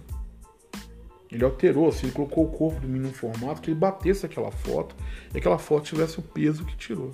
[1.31, 4.51] ele alterou, assim, ele colocou o corpo do menino em formato que ele batesse aquela
[4.51, 4.97] foto
[5.33, 7.13] e aquela foto tivesse o peso que tirou.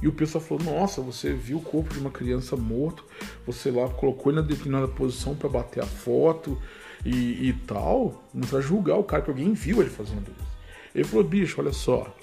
[0.00, 3.04] E o pessoal falou: Nossa, você viu o corpo de uma criança morto,
[3.44, 6.60] você lá colocou ele na determinada posição para bater a foto
[7.04, 8.24] e, e tal.
[8.32, 10.54] Não vai julgar o cara, que alguém viu ele fazendo isso.
[10.94, 12.14] Ele falou: Bicho, olha só,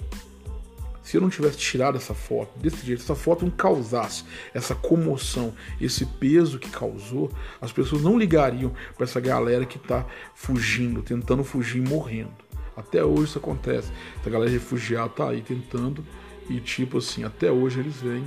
[1.02, 4.24] se eu não tivesse tirado essa foto desse jeito, essa foto não causasse
[4.54, 7.30] essa comoção, esse peso que causou,
[7.60, 12.32] as pessoas não ligariam para essa galera que está fugindo, tentando fugir morrendo.
[12.76, 13.92] Até hoje isso acontece.
[14.20, 16.04] Essa galera refugiada tá aí tentando
[16.48, 18.24] e tipo assim, até hoje eles vêm,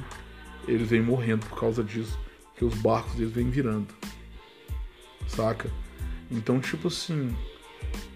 [0.67, 2.19] eles vêm morrendo por causa disso,
[2.55, 3.87] que os barcos deles vêm virando.
[5.27, 5.69] Saca?
[6.31, 7.35] Então, tipo assim,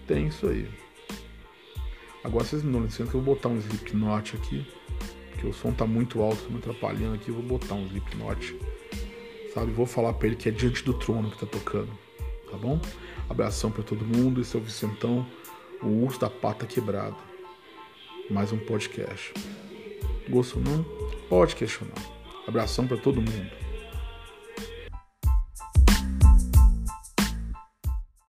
[0.06, 0.68] tem isso aí.
[2.22, 4.66] Agora vocês me dão licença que eu vou botar um Slipknot aqui.
[5.30, 7.28] Porque o som tá muito alto, tá me atrapalhando aqui.
[7.28, 8.56] Eu vou botar um Slipknot.
[9.54, 9.72] Sabe?
[9.72, 11.90] Vou falar pra ele que é diante do trono que tá tocando.
[12.50, 12.80] Tá bom?
[13.28, 14.40] Abração para todo mundo.
[14.40, 15.26] Esse é o Vicentão,
[15.82, 17.16] o urso da pata quebrada.
[18.28, 19.32] Mais um podcast.
[20.28, 20.84] Gostou não?
[21.28, 21.94] Pode questionar.
[22.46, 23.59] Abração para todo mundo.